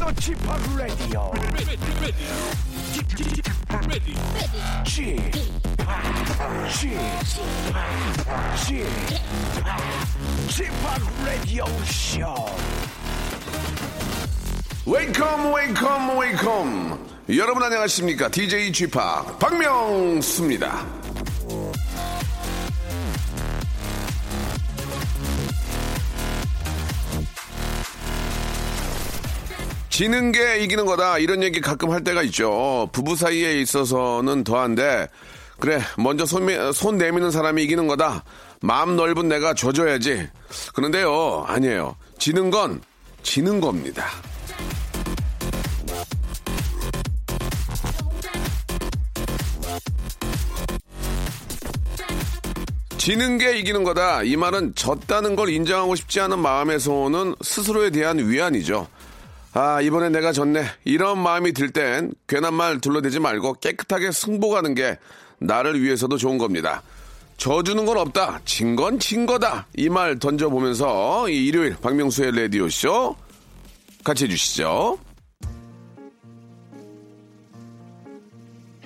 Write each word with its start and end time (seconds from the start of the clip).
G 0.00 0.34
p 0.34 0.48
o 0.48 0.54
p 0.56 0.80
Radio 11.24 11.66
Show. 11.84 12.46
웨이컴 14.86 15.52
웨이컴 15.54 16.18
웨이컴 16.18 17.08
여러분 17.36 17.62
안녕하십니까 17.62 18.28
DJ 18.28 18.72
p 18.72 18.98
박명수입니다 19.38 20.99
지는 30.00 30.32
게 30.32 30.60
이기는 30.60 30.86
거다. 30.86 31.18
이런 31.18 31.42
얘기 31.42 31.60
가끔 31.60 31.90
할 31.90 32.02
때가 32.02 32.22
있죠. 32.22 32.88
부부 32.90 33.16
사이에 33.16 33.60
있어서는 33.60 34.44
더한데 34.44 35.06
그래 35.58 35.78
먼저 35.98 36.24
손, 36.24 36.46
미- 36.46 36.54
손 36.72 36.96
내미는 36.96 37.30
사람이 37.30 37.62
이기는 37.64 37.86
거다. 37.86 38.24
마음 38.62 38.96
넓은 38.96 39.28
내가 39.28 39.52
줘줘야지. 39.52 40.26
그런데요 40.74 41.44
아니에요. 41.46 41.96
지는 42.18 42.48
건 42.50 42.80
지는 43.22 43.60
겁니다. 43.60 44.06
지는 52.96 53.36
게 53.36 53.58
이기는 53.58 53.84
거다. 53.84 54.22
이 54.22 54.36
말은 54.36 54.74
졌다는 54.76 55.36
걸 55.36 55.50
인정하고 55.50 55.94
싶지 55.94 56.20
않은 56.20 56.38
마음에서 56.38 56.90
오는 56.92 57.34
스스로에 57.42 57.90
대한 57.90 58.18
위안이죠. 58.18 58.86
아, 59.52 59.80
이번에 59.80 60.10
내가 60.10 60.32
졌네. 60.32 60.64
이런 60.84 61.18
마음이 61.18 61.52
들 61.52 61.72
땐 61.72 62.12
괜한 62.28 62.54
말 62.54 62.80
둘러대지 62.80 63.18
말고 63.18 63.54
깨끗하게 63.54 64.12
승복하는 64.12 64.74
게 64.74 64.98
나를 65.38 65.82
위해서도 65.82 66.16
좋은 66.18 66.38
겁니다. 66.38 66.82
져주는 67.36 67.84
건 67.86 67.96
없다. 67.98 68.40
진 68.44 68.76
건 68.76 68.98
진 68.98 69.26
거다. 69.26 69.66
이 69.76 69.88
말 69.88 70.18
던져보면서 70.18 71.28
이 71.30 71.46
일요일 71.46 71.76
박명수의 71.80 72.32
라디오쇼 72.36 73.16
같이 74.04 74.24
해주시죠. 74.24 74.98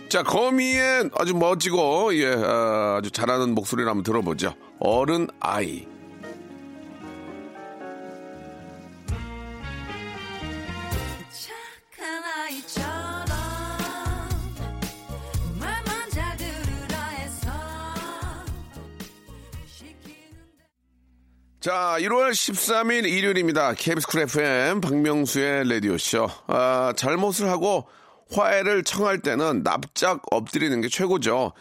자, 0.08 0.22
거미의 0.22 1.10
아주 1.18 1.34
멋지고, 1.34 2.14
예, 2.16 2.32
아, 2.32 2.96
아주 2.98 3.10
잘하는 3.10 3.54
목소리를 3.54 3.88
한번 3.88 4.04
들어보죠. 4.04 4.54
어른 4.78 5.26
아이. 5.40 5.86
자, 21.64 21.96
1월 21.98 22.32
13일 22.32 23.06
일요일입니다. 23.06 23.72
KBS 23.72 24.06
Cool 24.06 24.20
FM 24.20 24.82
박명수의 24.82 25.66
라디오쇼. 25.66 26.28
아, 26.46 26.92
잘못을 26.94 27.48
하고 27.48 27.88
화해를 28.30 28.84
청할 28.84 29.20
때는 29.20 29.62
납작 29.62 30.20
엎드리는 30.30 30.78
게 30.82 30.88
최고죠. 30.90 31.52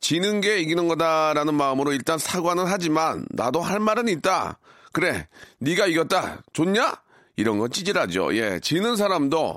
지는 0.00 0.40
게 0.40 0.58
이기는 0.58 0.88
거다라는 0.88 1.54
마음으로 1.54 1.92
일단 1.92 2.18
사과는 2.18 2.64
하지만 2.66 3.24
나도 3.30 3.60
할 3.60 3.78
말은 3.78 4.08
있다. 4.08 4.58
그래, 4.90 5.28
네가 5.58 5.86
이겼다. 5.86 6.42
좋냐? 6.52 6.96
이런 7.36 7.60
건 7.60 7.70
찌질하죠. 7.70 8.34
예, 8.34 8.58
지는 8.58 8.96
사람도 8.96 9.56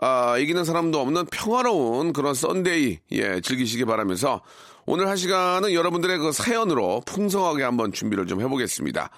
아, 0.00 0.38
이기는 0.38 0.64
사람도 0.64 1.00
없는 1.00 1.26
평화로운 1.26 2.12
그런 2.12 2.34
Sunday, 2.34 3.00
예, 3.10 3.40
즐기시기 3.40 3.84
바라면서 3.84 4.42
오늘 4.92 5.06
한 5.06 5.16
시간은 5.16 5.72
여러분들의 5.72 6.18
그 6.18 6.32
사연으로 6.32 7.02
풍성하게 7.06 7.62
한번 7.62 7.92
준비를 7.92 8.26
좀 8.26 8.40
해보겠습니다. 8.40 9.08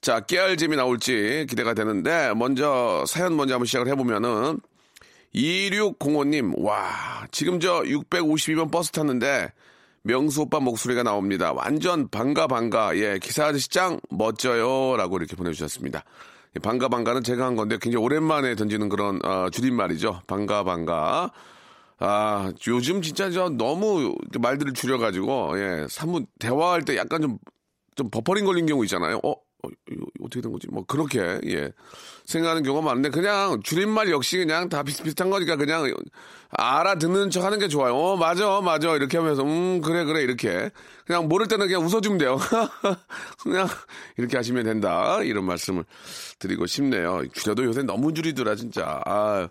자, 0.00 0.20
깨알 0.20 0.56
재미 0.56 0.74
나올지 0.74 1.44
기대가 1.50 1.74
되는데, 1.74 2.32
먼저 2.34 3.04
사연 3.06 3.36
먼저 3.36 3.52
한번 3.52 3.66
시작을 3.66 3.88
해보면은, 3.88 4.58
2605님, 5.34 6.54
와, 6.64 7.26
지금 7.30 7.60
저 7.60 7.82
652번 7.82 8.70
버스 8.70 8.90
탔는데, 8.90 9.52
명수 10.00 10.40
오빠 10.40 10.60
목소리가 10.60 11.02
나옵니다. 11.02 11.52
완전 11.52 12.08
반가 12.08 12.46
반가. 12.46 12.96
예, 12.96 13.18
기사 13.20 13.44
아저씨 13.44 13.68
짱 13.68 14.00
멋져요. 14.08 14.96
라고 14.96 15.18
이렇게 15.18 15.36
보내주셨습니다. 15.36 16.04
이 16.56 16.58
반가 16.58 16.88
반가는 16.88 17.22
제가 17.22 17.44
한 17.44 17.54
건데 17.54 17.76
굉장히 17.78 18.02
오랜만에 18.02 18.54
던지는 18.54 18.88
그런 18.88 19.20
어, 19.26 19.50
줄임말이죠. 19.50 20.22
반가 20.26 20.64
반가. 20.64 21.32
아, 21.98 22.52
요즘 22.66 23.00
진짜 23.00 23.30
저 23.30 23.48
너무 23.48 24.14
말들을 24.38 24.74
줄여가지고, 24.74 25.58
예, 25.58 25.86
사무 25.88 26.24
대화할 26.38 26.84
때 26.84 26.96
약간 26.96 27.22
좀, 27.22 27.38
좀 27.94 28.10
버퍼링 28.10 28.44
걸린 28.44 28.66
경우 28.66 28.84
있잖아요. 28.84 29.18
어, 29.24 29.30
어, 29.30 29.68
어떻게 30.22 30.42
된 30.42 30.52
거지? 30.52 30.68
뭐, 30.70 30.84
그렇게, 30.84 31.40
예, 31.46 31.72
생각하는 32.26 32.62
경우가 32.62 32.84
많은데, 32.84 33.08
그냥 33.08 33.62
줄임말 33.62 34.10
역시 34.10 34.36
그냥 34.36 34.68
다 34.68 34.82
비슷비슷한 34.82 35.30
거니까 35.30 35.56
그냥 35.56 35.90
알아듣는 36.50 37.30
척 37.30 37.44
하는 37.44 37.58
게 37.58 37.68
좋아요. 37.68 37.94
어, 37.96 38.16
맞아, 38.16 38.60
맞아. 38.60 38.94
이렇게 38.94 39.16
하면서, 39.16 39.42
음, 39.42 39.80
그래, 39.80 40.04
그래. 40.04 40.22
이렇게. 40.22 40.70
그냥 41.06 41.28
모를 41.28 41.46
때는 41.48 41.66
그냥 41.66 41.84
웃어주면 41.84 42.18
돼요. 42.18 42.36
그냥 43.42 43.68
이렇게 44.16 44.36
하시면 44.36 44.64
된다. 44.64 45.22
이런 45.22 45.44
말씀을 45.44 45.84
드리고 46.38 46.66
싶네요. 46.66 47.22
줄여도 47.32 47.64
요새 47.64 47.82
너무 47.82 48.12
줄이더라, 48.12 48.54
진짜. 48.56 49.00
아. 49.06 49.48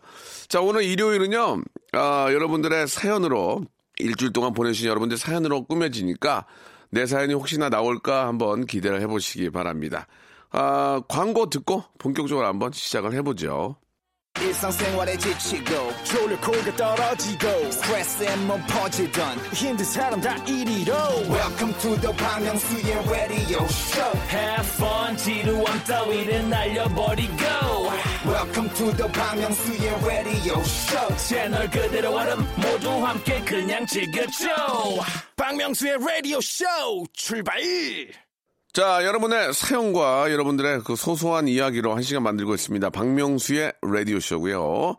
자, 0.47 0.62
오늘 0.62 0.83
일요일은요, 0.83 1.62
아, 1.95 2.28
여러분들의 2.31 2.88
사연으로 2.88 3.63
일주일 3.97 4.33
동안 4.33 4.53
보내주신 4.53 4.89
여러분들 4.89 5.17
사연으로 5.17 5.66
꾸며지니까 5.66 6.45
내 6.89 7.06
사연이 7.06 7.33
혹시나 7.33 7.69
나올까 7.69 8.28
한번 8.28 8.66
기대를 8.66 9.01
해보시기 9.01 9.50
바랍니다. 9.50 10.07
아, 10.51 11.01
광고 11.07 11.50
듣고 11.50 11.83
본격적으로 11.97 12.45
한번 12.45 12.72
시작을 12.72 13.13
해보죠. 13.13 13.78
지치고, 15.17 15.73
떨어지고, 16.75 17.47
퍼지던, 18.67 19.38
welcome 21.29 21.73
to 21.79 21.95
the 22.01 22.12
Bang 22.17 22.44
Myung-soo's 22.44 23.09
radio 23.09 23.63
show 23.66 24.17
Have 24.29 24.67
fun 24.75 25.16
지루함 25.16 25.83
따위를 25.85 26.50
날려버리고 26.50 27.35
welcome 28.28 28.69
to 28.69 28.91
the 28.96 29.08
Myung-soo's 29.08 30.06
radio 30.06 30.59
show. 30.62 31.16
채널 31.18 31.69
그대로 31.69 32.16
얼음 32.16 32.40
모두 32.58 32.90
함께 33.06 33.40
그냥 33.41 33.86
즐겨줘. 33.86 34.47
박명수의 35.36 35.97
라디오 36.00 36.40
쇼 36.41 36.66
출발! 37.13 37.59
자, 38.74 39.06
여러분의 39.06 39.53
사연과 39.53 40.31
여러분들의 40.31 40.81
그 40.84 40.96
소소한 40.96 41.47
이야기로 41.47 41.96
한 41.96 42.02
시간 42.02 42.24
만들고 42.24 42.53
있습니다. 42.56 42.90
박명수의 42.90 43.74
라디오 43.81 44.19
쇼고요. 44.19 44.97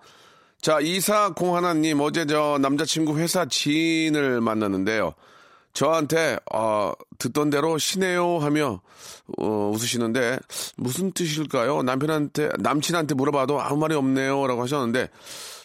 자, 0.62 0.81
이사공 0.81 1.56
하나님, 1.56 2.00
어제 2.00 2.25
저 2.26 2.58
남자친구 2.60 3.19
회사 3.19 3.44
지인을 3.44 4.41
만났는데요. 4.41 5.14
저한테, 5.76 6.38
어, 6.54 6.92
듣던 7.19 7.50
대로 7.50 7.76
시네요 7.76 8.38
하며, 8.38 8.81
어, 9.38 9.70
웃으시는데, 9.75 10.38
무슨 10.78 11.12
뜻일까요? 11.12 11.82
남편한테, 11.82 12.48
남친한테 12.59 13.14
물어봐도 13.14 13.60
아무 13.60 13.76
말이 13.76 13.94
없네요. 13.94 14.47
라고 14.47 14.62
하셨는데, 14.62 15.11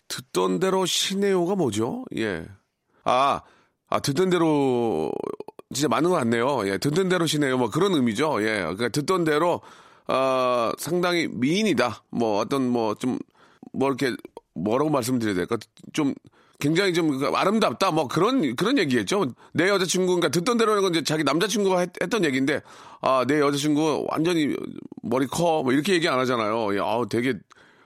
듣던 0.10 0.60
대로 0.60 0.86
시네요가 0.86 1.56
뭐죠? 1.56 2.04
예. 2.18 2.46
아, 3.06 3.40
아, 3.90 4.00
듣던 4.02 4.30
대로, 4.30 5.14
진짜 5.74 5.88
맞는 5.88 6.10
것 6.10 6.18
같네요. 6.18 6.68
예, 6.68 6.78
듣던 6.78 7.08
대로 7.08 7.26
시네요. 7.26 7.58
뭐 7.58 7.70
그런 7.70 7.94
의미죠. 7.94 8.44
예, 8.44 8.60
그러니까 8.60 8.90
듣던 8.90 9.24
대로, 9.24 9.62
어, 10.10 10.72
상당히 10.78 11.30
미인이다. 11.32 12.04
뭐 12.10 12.40
어떤 12.40 12.68
뭐 12.68 12.96
좀, 12.96 13.18
뭐 13.72 13.88
이렇게, 13.88 14.14
뭐라고 14.56 14.90
말씀드려야 14.90 15.36
될까? 15.36 15.58
좀, 15.94 16.14
굉장히 16.62 16.94
좀 16.94 17.20
아름답다. 17.36 17.92
뭐 17.92 18.08
그런, 18.08 18.56
그런 18.56 18.78
얘기겠죠. 18.78 19.34
내 19.54 19.68
여자친구, 19.68 20.16
그러니까 20.16 20.30
듣던 20.30 20.58
대로는 20.58 20.84
건 20.84 20.92
이제 20.92 21.04
자기 21.04 21.24
남자친구가 21.24 21.80
했, 21.80 22.10
던 22.10 22.24
얘기인데, 22.24 22.62
아, 23.02 23.26
내 23.28 23.40
여자친구 23.42 24.06
완전히 24.10 24.56
머리 25.02 25.26
커. 25.28 25.64
뭐 25.64 25.74
이렇게 25.74 25.94
얘기 25.94 26.08
안 26.08 26.20
하잖아요. 26.20 26.74
예, 26.76 26.80
아우, 26.80 27.10
되게 27.10 27.34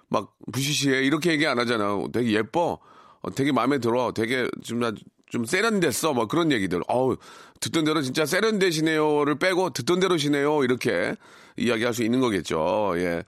막 0.10 0.34
부시시해. 0.52 1.04
이렇게 1.04 1.32
얘기 1.32 1.48
안 1.48 1.58
하잖아요. 1.58 2.10
되게 2.14 2.34
예뻐. 2.34 2.80
어, 3.22 3.32
되게 3.32 3.52
마음에 3.52 3.80
들어. 3.80 4.12
되게 4.14 4.48
좀, 4.64 4.80
나- 4.82 4.92
좀 5.30 5.46
세련됐어. 5.46 6.14
뭐 6.14 6.28
그런 6.28 6.52
얘기들. 6.52 6.82
어우, 6.88 7.16
듣던 7.62 7.86
대로 7.86 8.02
진짜 8.02 8.26
세련되시네요를 8.26 9.40
빼고 9.40 9.72
듣던 9.72 10.02
대로시네요. 10.02 10.64
이렇게 10.66 11.16
이야기할 11.58 11.94
수 11.94 12.04
있는 12.04 12.20
거겠죠. 12.20 12.94
예. 12.98 13.24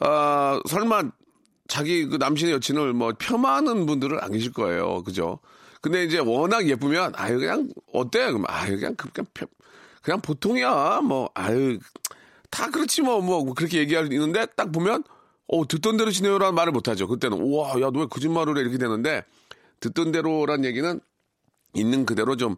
아, 0.00 0.60
설마 0.68 1.04
자기 1.68 2.06
그 2.06 2.16
남친의 2.16 2.54
여친을 2.54 2.92
뭐 2.92 3.12
폄하하는 3.18 3.86
분들은 3.86 4.18
안 4.20 4.32
계실 4.32 4.52
거예요. 4.52 5.02
그죠? 5.02 5.40
근데 5.80 6.04
이제 6.04 6.18
워낙 6.18 6.66
예쁘면 6.68 7.12
아유 7.16 7.38
그냥 7.38 7.68
어때? 7.92 8.26
그럼 8.26 8.44
아유 8.48 8.76
그냥 8.76 8.94
그- 8.96 9.10
그냥 9.12 9.26
펴- 9.34 9.46
그냥 10.02 10.20
보통이야. 10.20 11.00
뭐 11.02 11.30
아유 11.34 11.78
다 12.50 12.70
그렇지 12.70 13.02
뭐뭐 13.02 13.54
그렇게 13.54 13.78
얘기할 13.78 14.06
수 14.06 14.12
있는데 14.12 14.46
딱 14.56 14.72
보면 14.72 15.04
어, 15.48 15.66
듣던 15.68 15.96
대로 15.96 16.10
지내요라는 16.10 16.54
말을 16.56 16.72
못 16.72 16.88
하죠. 16.88 17.06
그때는, 17.06 17.38
우와, 17.38 17.80
야, 17.80 17.90
너 17.92 18.00
왜 18.00 18.06
거짓말을 18.06 18.56
해? 18.56 18.62
이렇게 18.62 18.78
되는데, 18.78 19.22
듣던 19.78 20.10
대로란 20.10 20.64
얘기는 20.64 20.98
있는 21.72 22.04
그대로 22.04 22.36
좀, 22.36 22.56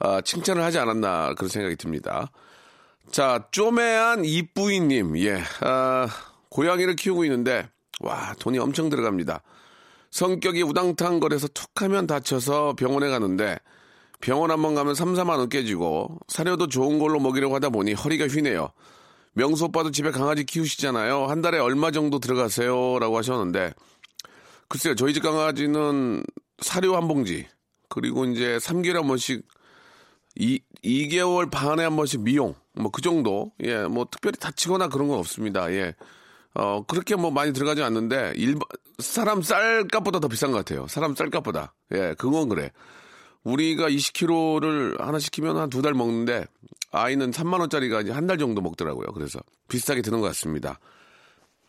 아, 0.00 0.20
칭찬을 0.20 0.60
하지 0.60 0.80
않았나, 0.80 1.34
그런 1.34 1.48
생각이 1.48 1.76
듭니다. 1.76 2.32
자, 3.12 3.46
쪼매한 3.52 4.24
이뿌이님, 4.24 5.16
예, 5.18 5.44
아, 5.60 6.08
고양이를 6.48 6.96
키우고 6.96 7.24
있는데, 7.26 7.68
와, 8.00 8.34
돈이 8.38 8.58
엄청 8.58 8.88
들어갑니다. 8.90 9.42
성격이 10.10 10.62
우당탕 10.62 11.20
거려서 11.20 11.48
툭 11.48 11.82
하면 11.82 12.06
다쳐서 12.06 12.74
병원에 12.76 13.08
가는데, 13.08 13.58
병원 14.20 14.50
한 14.50 14.62
번 14.62 14.74
가면 14.74 14.94
3, 14.94 15.14
4만 15.14 15.38
원 15.38 15.48
깨지고, 15.48 16.18
사료도 16.28 16.68
좋은 16.68 16.98
걸로 16.98 17.18
먹이려고 17.20 17.54
하다 17.56 17.70
보니 17.70 17.92
허리가 17.94 18.26
휘네요. 18.26 18.70
명수 19.32 19.64
오빠도 19.66 19.90
집에 19.90 20.10
강아지 20.10 20.44
키우시잖아요. 20.44 21.26
한 21.26 21.42
달에 21.42 21.58
얼마 21.58 21.90
정도 21.90 22.20
들어가세요? 22.20 22.98
라고 23.00 23.18
하셨는데, 23.18 23.72
글쎄요, 24.68 24.94
저희 24.94 25.12
집 25.12 25.22
강아지는 25.22 26.22
사료 26.60 26.96
한 26.96 27.08
봉지, 27.08 27.46
그리고 27.88 28.24
이제 28.24 28.58
3개월에 28.58 28.94
한 28.94 29.06
번씩, 29.08 29.44
이, 30.36 30.60
2개월 30.84 31.50
반에 31.50 31.82
한 31.84 31.96
번씩 31.96 32.20
미용, 32.22 32.54
뭐 32.74 32.90
그 32.90 33.02
정도, 33.02 33.52
예, 33.62 33.84
뭐 33.84 34.06
특별히 34.10 34.36
다치거나 34.38 34.88
그런 34.88 35.08
건 35.08 35.18
없습니다. 35.18 35.70
예. 35.72 35.94
어, 36.54 36.84
그렇게 36.86 37.16
뭐 37.16 37.30
많이 37.30 37.52
들어가지 37.52 37.82
않는데, 37.82 38.32
일반, 38.36 38.62
사람 38.98 39.42
쌀값보다 39.42 40.20
더 40.20 40.28
비싼 40.28 40.52
것 40.52 40.58
같아요. 40.58 40.86
사람 40.86 41.14
쌀값보다. 41.14 41.74
예, 41.94 42.14
그건 42.18 42.48
그래. 42.48 42.70
우리가 43.42 43.88
20kg를 43.88 45.00
하나 45.00 45.18
시키면 45.18 45.56
한 45.58 45.68
두 45.68 45.82
달 45.82 45.94
먹는데, 45.94 46.46
아이는 46.92 47.30
3만원짜리가 47.32 48.02
이제 48.02 48.12
한 48.12 48.26
달 48.26 48.38
정도 48.38 48.60
먹더라고요. 48.60 49.08
그래서 49.14 49.40
비슷하게 49.68 50.02
드는 50.02 50.20
것 50.20 50.26
같습니다. 50.28 50.78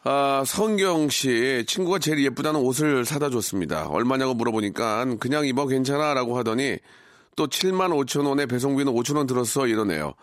아, 0.03 0.43
성경 0.45 1.09
씨, 1.09 1.63
친구가 1.67 1.97
제일 1.97 2.23
예쁘다는 2.23 2.59
옷을 2.59 3.05
사다 3.05 3.31
줬습니다. 3.31 3.87
얼마냐고 3.87 4.35
물어보니까 4.35 5.15
그냥 5.19 5.47
입어 5.47 5.65
괜찮아 5.65 6.13
라고 6.13 6.37
하더니 6.37 6.77
또 7.35 7.47
7만 7.47 7.89
5천 8.05 8.27
원에 8.27 8.45
배송비는 8.45 8.93
5천 8.93 9.17
원 9.17 9.25
들었어 9.25 9.65
이러네요. 9.65 10.13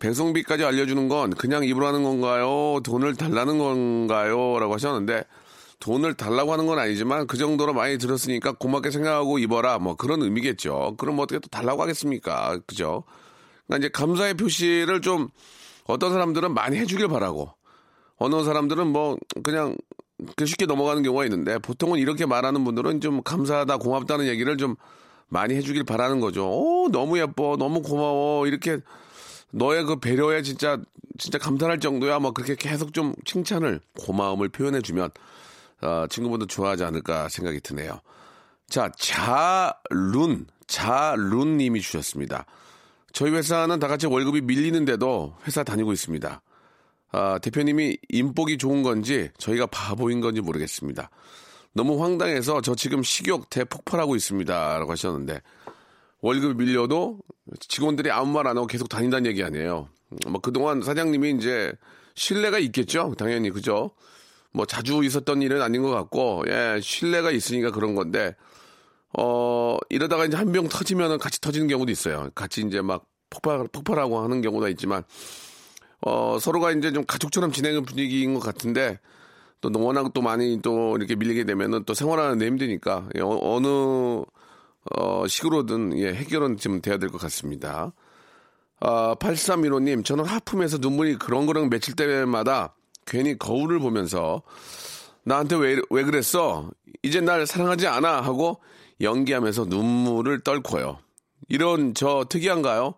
배송비까지 0.00 0.64
알려주는 0.64 1.08
건 1.08 1.30
그냥 1.30 1.64
입으라는 1.64 2.02
건가요? 2.02 2.80
돈을 2.84 3.14
달라는 3.16 3.58
건가요? 3.58 4.58
라고 4.58 4.74
하셨는데 4.74 5.24
돈을 5.78 6.14
달라고 6.14 6.52
하는 6.52 6.66
건 6.66 6.78
아니지만 6.78 7.26
그 7.26 7.36
정도로 7.36 7.72
많이 7.72 7.98
들었으니까 7.98 8.52
고맙게 8.52 8.90
생각하고 8.90 9.38
입어라 9.38 9.78
뭐 9.78 9.94
그런 9.94 10.22
의미겠죠. 10.22 10.94
그럼 10.98 11.18
어떻게 11.18 11.38
또 11.38 11.48
달라고 11.48 11.82
하겠습니까? 11.82 12.58
그죠? 12.66 13.04
그러니까 13.66 13.86
이제 13.86 13.88
감사의 13.92 14.34
표시를 14.34 15.00
좀 15.00 15.28
어떤 15.84 16.12
사람들은 16.12 16.52
많이 16.54 16.76
해주길 16.78 17.08
바라고 17.08 17.50
어느 18.16 18.42
사람들은 18.44 18.86
뭐 18.86 19.16
그냥 19.42 19.76
그 20.34 20.46
쉽게 20.46 20.66
넘어가는 20.66 21.02
경우가 21.02 21.24
있는데 21.24 21.58
보통은 21.58 21.98
이렇게 21.98 22.24
말하는 22.24 22.64
분들은 22.64 23.00
좀 23.00 23.22
감사하다 23.22 23.76
고맙다는 23.78 24.26
얘기를 24.26 24.56
좀 24.56 24.76
많이 25.28 25.54
해주길 25.54 25.84
바라는 25.84 26.20
거죠. 26.20 26.48
오 26.48 26.88
너무 26.90 27.18
예뻐 27.18 27.56
너무 27.58 27.82
고마워 27.82 28.46
이렇게 28.46 28.78
너의 29.56 29.84
그 29.84 29.96
배려에 29.96 30.42
진짜 30.42 30.78
진짜 31.18 31.38
감탄할 31.38 31.80
정도야 31.80 32.18
뭐 32.18 32.32
그렇게 32.32 32.54
계속 32.54 32.92
좀 32.92 33.14
칭찬을 33.24 33.80
고마움을 33.98 34.50
표현해 34.50 34.82
주면 34.82 35.10
어, 35.80 36.04
친구분들 36.10 36.46
좋아하지 36.46 36.84
않을까 36.84 37.30
생각이 37.30 37.60
드네요. 37.60 38.00
자 38.68 38.90
자룬 38.98 40.46
자룬 40.66 41.56
님이 41.56 41.80
주셨습니다. 41.80 42.44
저희 43.12 43.30
회사는 43.30 43.78
다 43.78 43.88
같이 43.88 44.06
월급이 44.06 44.42
밀리는데도 44.42 45.34
회사 45.46 45.64
다니고 45.64 45.92
있습니다. 45.92 46.42
아, 47.12 47.38
대표님이 47.38 47.96
인복이 48.10 48.58
좋은 48.58 48.82
건지 48.82 49.30
저희가 49.38 49.66
바보인 49.66 50.20
건지 50.20 50.42
모르겠습니다. 50.42 51.08
너무 51.72 52.02
황당해서 52.02 52.60
저 52.60 52.74
지금 52.74 53.02
식욕 53.02 53.48
대폭발하고 53.48 54.16
있습니다. 54.16 54.78
라고 54.78 54.92
하셨는데 54.92 55.40
월급 56.20 56.56
밀려도 56.56 57.18
직원들이 57.60 58.10
아무 58.10 58.32
말 58.32 58.46
안 58.46 58.56
하고 58.56 58.66
계속 58.66 58.88
다닌다는 58.88 59.26
얘기 59.26 59.42
아니에요. 59.44 59.88
뭐 60.28 60.40
그동안 60.40 60.82
사장님이 60.82 61.32
이제 61.32 61.72
신뢰가 62.14 62.58
있겠죠. 62.58 63.14
당연히 63.18 63.50
그죠. 63.50 63.90
뭐 64.52 64.64
자주 64.66 65.04
있었던 65.04 65.42
일은 65.42 65.60
아닌 65.62 65.82
것 65.82 65.90
같고 65.90 66.44
예 66.48 66.78
신뢰가 66.82 67.30
있으니까 67.30 67.70
그런 67.70 67.94
건데 67.94 68.34
어 69.18 69.76
이러다가 69.90 70.24
이제 70.24 70.36
한 70.36 70.52
병 70.52 70.68
터지면은 70.68 71.18
같이 71.18 71.40
터지는 71.40 71.68
경우도 71.68 71.92
있어요. 71.92 72.30
같이 72.34 72.62
이제 72.66 72.80
막 72.80 73.04
폭발 73.30 73.66
폭발하고 73.70 74.18
하는 74.20 74.40
경우가 74.40 74.68
있지만 74.70 75.02
어 76.00 76.38
서로가 76.40 76.72
이제 76.72 76.92
좀 76.92 77.04
가족처럼 77.04 77.52
지내는 77.52 77.84
분위기인 77.84 78.34
것 78.34 78.40
같은데 78.40 78.98
또 79.60 79.70
워낙 79.74 80.12
또 80.14 80.22
많이 80.22 80.60
또 80.62 80.96
이렇게 80.96 81.16
밀리게 81.16 81.44
되면은 81.44 81.84
또 81.84 81.94
생활하는 81.94 82.38
데 82.38 82.46
힘드니까 82.46 83.08
예, 83.16 83.20
어, 83.20 83.38
어느 83.42 84.22
어 84.94 85.26
식으로든 85.26 85.98
예 85.98 86.12
해결은 86.14 86.56
좀 86.58 86.80
돼야 86.80 86.98
될 86.98 87.10
것 87.10 87.20
같습니다. 87.20 87.92
아, 88.80 89.14
8315님, 89.18 90.04
저는 90.04 90.24
하품해서 90.26 90.78
눈물이 90.78 91.16
그렁그렁 91.16 91.70
맺힐 91.70 91.94
때마다 91.96 92.74
괜히 93.06 93.38
거울을 93.38 93.78
보면서 93.78 94.42
나한테 95.24 95.56
왜, 95.56 95.76
왜 95.90 96.02
그랬어? 96.04 96.70
이제 97.02 97.20
날 97.20 97.46
사랑하지 97.46 97.86
않아? 97.86 98.20
하고 98.20 98.60
연기하면서 99.00 99.64
눈물을 99.66 100.40
떨고요. 100.40 100.98
이런 101.48 101.94
저 101.94 102.26
특이한가요? 102.28 102.94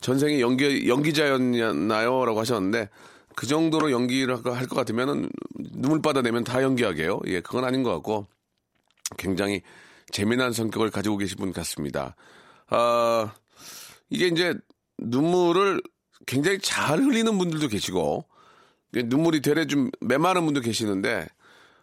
전생에 0.00 0.40
연기, 0.40 0.88
연기자였나요? 0.88 2.24
라고 2.24 2.40
하셨는데 2.40 2.88
그 3.36 3.46
정도로 3.46 3.92
연기를 3.92 4.34
할 4.44 4.66
것 4.66 4.74
같으면은 4.74 5.30
눈물바다 5.58 6.22
내면 6.22 6.42
다 6.44 6.62
연기하게요. 6.62 7.20
예, 7.26 7.40
그건 7.40 7.64
아닌 7.64 7.82
것 7.82 7.92
같고 7.92 8.26
굉장히 9.16 9.62
재미난 10.12 10.52
성격을 10.52 10.90
가지고 10.90 11.16
계신 11.16 11.36
분 11.38 11.52
같습니다. 11.52 12.16
아, 12.68 13.32
이게 14.08 14.26
이제 14.28 14.54
눈물을 14.98 15.80
굉장히 16.26 16.58
잘 16.60 16.98
흘리는 17.00 17.36
분들도 17.38 17.68
계시고 17.68 18.24
눈물이 18.92 19.40
되레 19.40 19.66
좀 19.66 19.90
메마른 20.00 20.44
분도 20.44 20.60
계시는데 20.60 21.26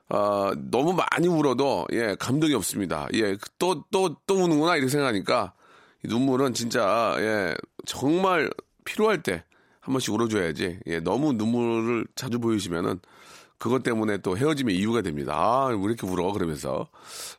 아, 0.10 0.54
너무 0.72 0.94
많이 0.94 1.28
울어도 1.28 1.86
예 1.94 2.16
감동이 2.20 2.54
없습니다. 2.54 3.08
예 3.14 3.36
또 3.60 3.84
또 3.92 4.16
또 4.28 4.36
우는구나 4.36 4.76
이렇게 4.78 4.90
생각하니까 4.90 5.54
이 6.06 6.08
눈물은 6.08 6.54
진짜 6.54 7.16
예 7.20 7.56
정말 7.86 8.50
필요할 8.86 9.24
때 9.24 9.44
한 9.82 9.94
번씩 9.94 10.14
울어줘야지. 10.14 10.80
예 10.88 11.00
너무 11.00 11.32
눈물을 11.34 12.08
자주 12.16 12.40
보이시면은 12.40 13.00
그것 13.60 13.82
때문에 13.84 14.18
또 14.20 14.38
헤어짐의 14.38 14.78
이유가 14.78 15.02
됩니다. 15.02 15.34
아, 15.36 15.66
왜 15.68 15.76
이렇게 15.84 16.06
울어? 16.06 16.32
그러면서. 16.32 16.90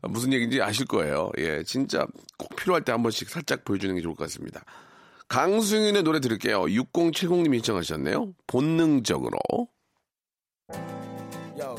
무슨 0.03 0.33
얘기인지 0.33 0.61
아실 0.61 0.87
거예요. 0.87 1.31
예, 1.39 1.63
진짜 1.65 2.07
꼭 2.37 2.55
필요할 2.57 2.85
때 2.85 2.93
한 2.93 3.03
번씩 3.03 3.29
살짝 3.29 3.65
보여주는 3.65 3.95
게 3.95 4.01
좋을 4.01 4.15
것 4.17 4.25
같습니다. 4.25 4.63
강승윤의 5.29 6.03
노래 6.03 6.21
들을게요. 6.21 6.63
6070님이 6.63 7.57
신청하셨네요. 7.57 8.33
본능적으로. 8.47 9.39
Yo, 11.57 11.77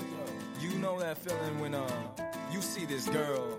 you 0.61 0.71
know 0.79 0.97
that 0.99 1.17
feeling 1.17 1.59
when 1.61 1.73
uh 1.73 1.87
you 2.51 2.59
see 2.61 2.85
this 2.85 3.09
girl 3.09 3.57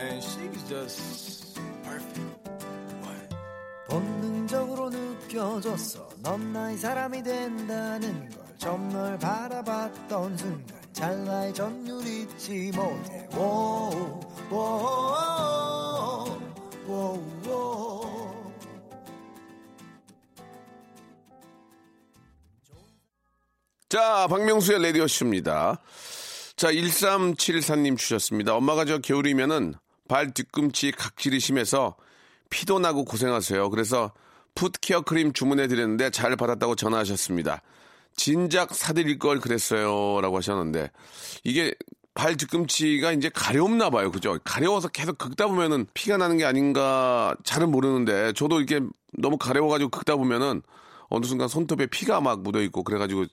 and 0.00 0.22
she's 0.22 0.62
just 0.68 1.60
perfect. 1.84 2.20
What? 3.02 3.36
본능적으로 3.88 4.90
느껴졌어 4.90 6.08
넌 6.22 6.52
나의 6.52 6.78
사람이 6.78 7.22
된다는 7.22 8.30
걸 8.30 8.43
처음 8.58 8.88
널 8.90 9.18
바라봤던 9.18 10.36
순간 10.36 10.84
찰나의 10.92 11.54
전율 11.54 12.06
잊지 12.06 12.70
못해 12.74 13.28
워우, 13.36 14.20
워우, 14.50 16.38
워우, 16.86 17.22
워우. 17.46 18.04
자, 23.88 24.26
박명수의 24.28 24.82
라디오쇼입니다. 24.82 25.80
자, 26.56 26.72
1374님 26.72 27.96
주셨습니다. 27.98 28.54
엄마가 28.54 28.84
저 28.84 28.98
겨울이면은 28.98 29.74
발 30.08 30.32
뒤꿈치 30.32 30.90
각질이 30.90 31.40
심해서 31.40 31.96
피도 32.50 32.78
나고 32.78 33.04
고생하세요. 33.04 33.70
그래서 33.70 34.12
foot 34.54 34.78
care 34.78 35.02
크림 35.02 35.32
주문해 35.32 35.66
드렸는데 35.66 36.10
잘 36.10 36.36
받았다고 36.36 36.76
전화하셨습니다. 36.76 37.62
진작 38.16 38.74
사드릴 38.74 39.18
걸 39.18 39.40
그랬어요. 39.40 40.20
라고 40.20 40.36
하셨는데 40.36 40.90
이게 41.44 41.74
발 42.14 42.36
뒤꿈치가 42.36 43.12
이제 43.12 43.28
가려웠나 43.28 43.90
봐요. 43.90 44.10
그죠? 44.10 44.38
가려워서 44.44 44.88
계속 44.88 45.18
긁다 45.18 45.48
보면은 45.48 45.86
피가 45.94 46.16
나는 46.16 46.38
게 46.38 46.44
아닌가 46.44 47.34
잘은 47.44 47.70
모르는데 47.70 48.32
저도 48.34 48.60
이렇게 48.60 48.86
너무 49.12 49.36
가려워가지고 49.36 49.90
긁다 49.90 50.16
보면은 50.16 50.62
어느 51.08 51.26
순간 51.26 51.48
손톱에 51.48 51.86
피가 51.86 52.20
막 52.20 52.42
묻어 52.42 52.60
있고 52.62 52.82
그래가지고 52.84 53.26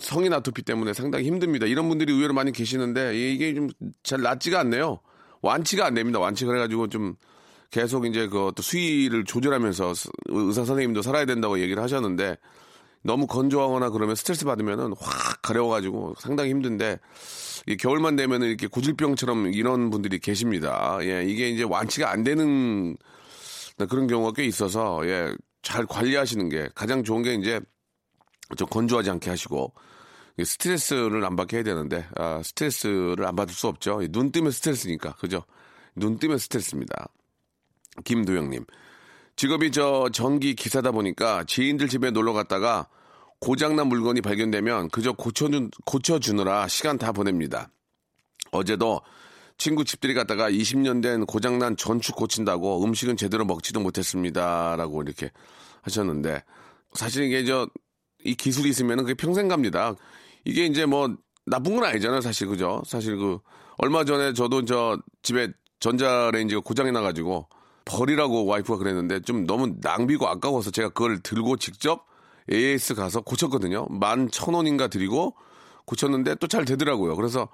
성인 0.00 0.32
아토피 0.32 0.62
때문에 0.62 0.94
상당히 0.94 1.26
힘듭니다. 1.26 1.66
이런 1.66 1.88
분들이 1.88 2.12
의외로 2.12 2.32
많이 2.32 2.50
계시는데 2.50 3.14
이게 3.14 3.54
좀 3.54 3.68
잘 4.02 4.22
낫지가 4.22 4.60
않네요. 4.60 5.00
완치가 5.42 5.84
안 5.84 5.94
됩니다. 5.94 6.18
완치 6.18 6.46
그래가지고 6.46 6.88
좀 6.88 7.16
계속 7.70 8.06
이제 8.06 8.26
그또 8.28 8.62
수위를 8.62 9.24
조절하면서 9.24 9.92
의사 10.28 10.64
선생님도 10.64 11.02
살아야 11.02 11.26
된다고 11.26 11.60
얘기를 11.60 11.82
하셨는데 11.82 12.38
너무 13.04 13.26
건조하거나 13.26 13.90
그러면 13.90 14.16
스트레스 14.16 14.46
받으면은 14.46 14.94
확 14.98 15.42
가려워가지고 15.42 16.14
상당히 16.18 16.50
힘든데 16.50 16.98
이 17.66 17.76
겨울만 17.76 18.16
되면은 18.16 18.48
이렇게 18.48 18.66
구질병처럼 18.66 19.52
이런 19.52 19.90
분들이 19.90 20.18
계십니다. 20.18 20.98
예, 21.02 21.22
이게 21.24 21.50
이제 21.50 21.64
완치가 21.64 22.10
안 22.10 22.24
되는 22.24 22.96
그런 23.88 24.06
경우가 24.06 24.32
꽤 24.32 24.44
있어서 24.46 25.06
예, 25.06 25.34
잘 25.62 25.84
관리하시는 25.86 26.48
게 26.48 26.68
가장 26.74 27.04
좋은 27.04 27.22
게 27.22 27.34
이제 27.34 27.60
좀 28.56 28.68
건조하지 28.68 29.10
않게 29.10 29.30
하시고 29.30 29.74
이 30.38 30.44
스트레스를 30.44 31.24
안 31.24 31.36
받게 31.36 31.58
해야 31.58 31.64
되는데 31.64 32.06
아, 32.16 32.40
스트레스를 32.42 33.26
안 33.26 33.36
받을 33.36 33.54
수 33.54 33.68
없죠. 33.68 34.00
눈 34.10 34.32
뜨면 34.32 34.50
스트레스니까 34.50 35.14
그죠? 35.16 35.44
눈 35.94 36.18
뜨면 36.18 36.38
스트레스입니다. 36.38 37.08
김도영님 38.04 38.64
직업이 39.36 39.70
저 39.70 40.08
전기 40.12 40.54
기사다 40.54 40.92
보니까 40.92 41.44
지인들 41.44 41.88
집에 41.88 42.10
놀러 42.10 42.32
갔다가 42.32 42.88
고장난 43.40 43.88
물건이 43.88 44.20
발견되면 44.20 44.88
그저 44.90 45.12
고쳐주, 45.12 45.70
고쳐주느라 45.84 46.68
시간 46.68 46.98
다 46.98 47.12
보냅니다. 47.12 47.68
어제도 48.52 49.00
친구 49.58 49.84
집들이 49.84 50.14
갔다가 50.14 50.50
20년 50.50 51.02
된 51.02 51.26
고장난 51.26 51.76
전축 51.76 52.16
고친다고 52.16 52.84
음식은 52.84 53.16
제대로 53.16 53.44
먹지도 53.44 53.80
못했습니다. 53.80 54.76
라고 54.76 55.02
이렇게 55.02 55.30
하셨는데 55.82 56.42
사실 56.94 57.24
이게 57.24 57.44
저 57.44 57.68
이 58.24 58.34
기술이 58.34 58.70
있으면 58.70 58.98
그게 58.98 59.14
평생 59.14 59.48
갑니다. 59.48 59.94
이게 60.44 60.64
이제 60.66 60.86
뭐 60.86 61.14
나쁜 61.46 61.76
건 61.76 61.84
아니잖아요. 61.84 62.22
사실 62.22 62.48
그죠? 62.48 62.82
사실 62.86 63.16
그 63.16 63.38
얼마 63.76 64.04
전에 64.04 64.32
저도 64.32 64.64
저 64.64 64.98
집에 65.22 65.52
전자레인지가 65.80 66.62
고장이 66.62 66.90
나가지고 66.90 67.48
버리라고 67.84 68.46
와이프가 68.46 68.78
그랬는데 68.78 69.20
좀 69.20 69.46
너무 69.46 69.74
낭비고 69.80 70.26
아까워서 70.28 70.70
제가 70.70 70.88
그걸 70.90 71.20
들고 71.20 71.56
직접 71.56 72.06
AS 72.52 72.94
가서 72.94 73.20
고쳤거든요. 73.20 73.86
만 73.90 74.28
천 74.30 74.54
원인가 74.54 74.88
드리고 74.88 75.34
고쳤는데 75.86 76.36
또 76.36 76.46
잘 76.46 76.64
되더라고요. 76.64 77.14
그래서 77.16 77.48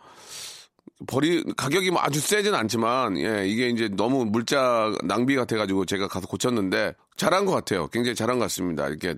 버리 1.06 1.42
가격이 1.56 1.90
뭐 1.90 2.00
아주 2.02 2.20
세진 2.20 2.54
않지만 2.54 3.18
예 3.18 3.46
이게 3.48 3.68
이제 3.68 3.88
너무 3.88 4.24
물자 4.24 4.92
낭비 5.04 5.34
같아가지고 5.36 5.84
제가 5.84 6.08
가서 6.08 6.26
고쳤는데 6.26 6.94
잘한 7.16 7.44
것 7.46 7.52
같아요. 7.52 7.88
굉장히 7.88 8.14
잘한 8.14 8.38
것 8.38 8.44
같습니다. 8.44 8.88
이렇게 8.88 9.14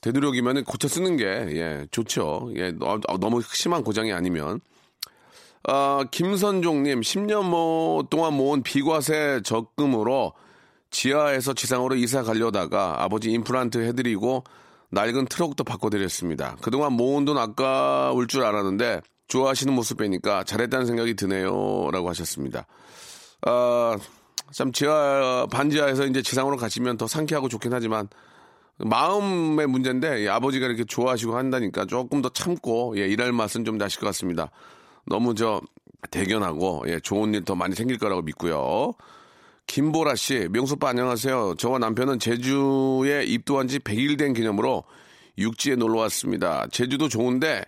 되도록이면 0.00 0.64
고쳐 0.64 0.88
쓰는 0.88 1.16
게 1.16 1.24
예 1.24 1.86
좋죠. 1.90 2.50
예 2.56 2.70
너- 2.72 3.00
너무 3.20 3.42
심한 3.42 3.82
고장이 3.82 4.12
아니면 4.12 4.60
아, 5.68 6.04
김선종님, 6.12 7.00
10년 7.00 7.44
모, 7.44 8.04
동안 8.08 8.34
모은 8.34 8.62
비과세 8.62 9.40
적금으로 9.44 10.32
지하에서 10.90 11.54
지상으로 11.54 11.96
이사 11.96 12.22
가려다가 12.22 13.02
아버지 13.02 13.32
임플란트 13.32 13.78
해드리고 13.78 14.44
낡은 14.90 15.26
트럭도 15.26 15.64
바꿔드렸습니다. 15.64 16.56
그동안 16.62 16.92
모은 16.92 17.24
돈 17.24 17.36
아까울 17.36 18.28
줄 18.28 18.44
알았는데 18.44 19.00
좋아하시는 19.26 19.74
모습 19.74 19.98
뵈니까 19.98 20.44
잘했다는 20.44 20.86
생각이 20.86 21.14
드네요. 21.14 21.90
라고 21.90 22.08
하셨습니다. 22.10 22.68
아, 23.42 23.96
참 24.52 24.70
지하, 24.70 25.48
반지하에서 25.50 26.06
이제 26.06 26.22
지상으로 26.22 26.56
가시면 26.56 26.96
더 26.96 27.08
상쾌하고 27.08 27.48
좋긴 27.48 27.72
하지만 27.72 28.08
마음의 28.78 29.66
문제인데 29.66 30.24
예, 30.24 30.28
아버지가 30.28 30.66
이렇게 30.66 30.84
좋아하시고 30.84 31.36
한다니까 31.36 31.86
조금 31.86 32.22
더 32.22 32.28
참고 32.28 32.94
예, 32.96 33.08
일할 33.08 33.32
맛은 33.32 33.64
좀 33.64 33.78
나실 33.78 33.98
것 33.98 34.06
같습니다. 34.06 34.50
너무 35.06 35.34
저 35.34 35.60
대견하고 36.10 36.84
예, 36.88 37.00
좋은 37.00 37.34
일 37.34 37.44
더 37.44 37.54
많이 37.54 37.74
생길 37.74 37.98
거라고 37.98 38.22
믿고요. 38.22 38.92
김보라 39.66 40.14
씨, 40.14 40.48
명수빠 40.50 40.90
안녕하세요. 40.90 41.54
저와 41.58 41.78
남편은 41.78 42.18
제주에 42.18 43.24
입도한 43.24 43.66
지 43.68 43.78
100일 43.80 44.18
된 44.18 44.32
기념으로 44.32 44.84
육지에 45.38 45.76
놀러 45.76 46.00
왔습니다. 46.02 46.66
제주도 46.70 47.08
좋은데 47.08 47.64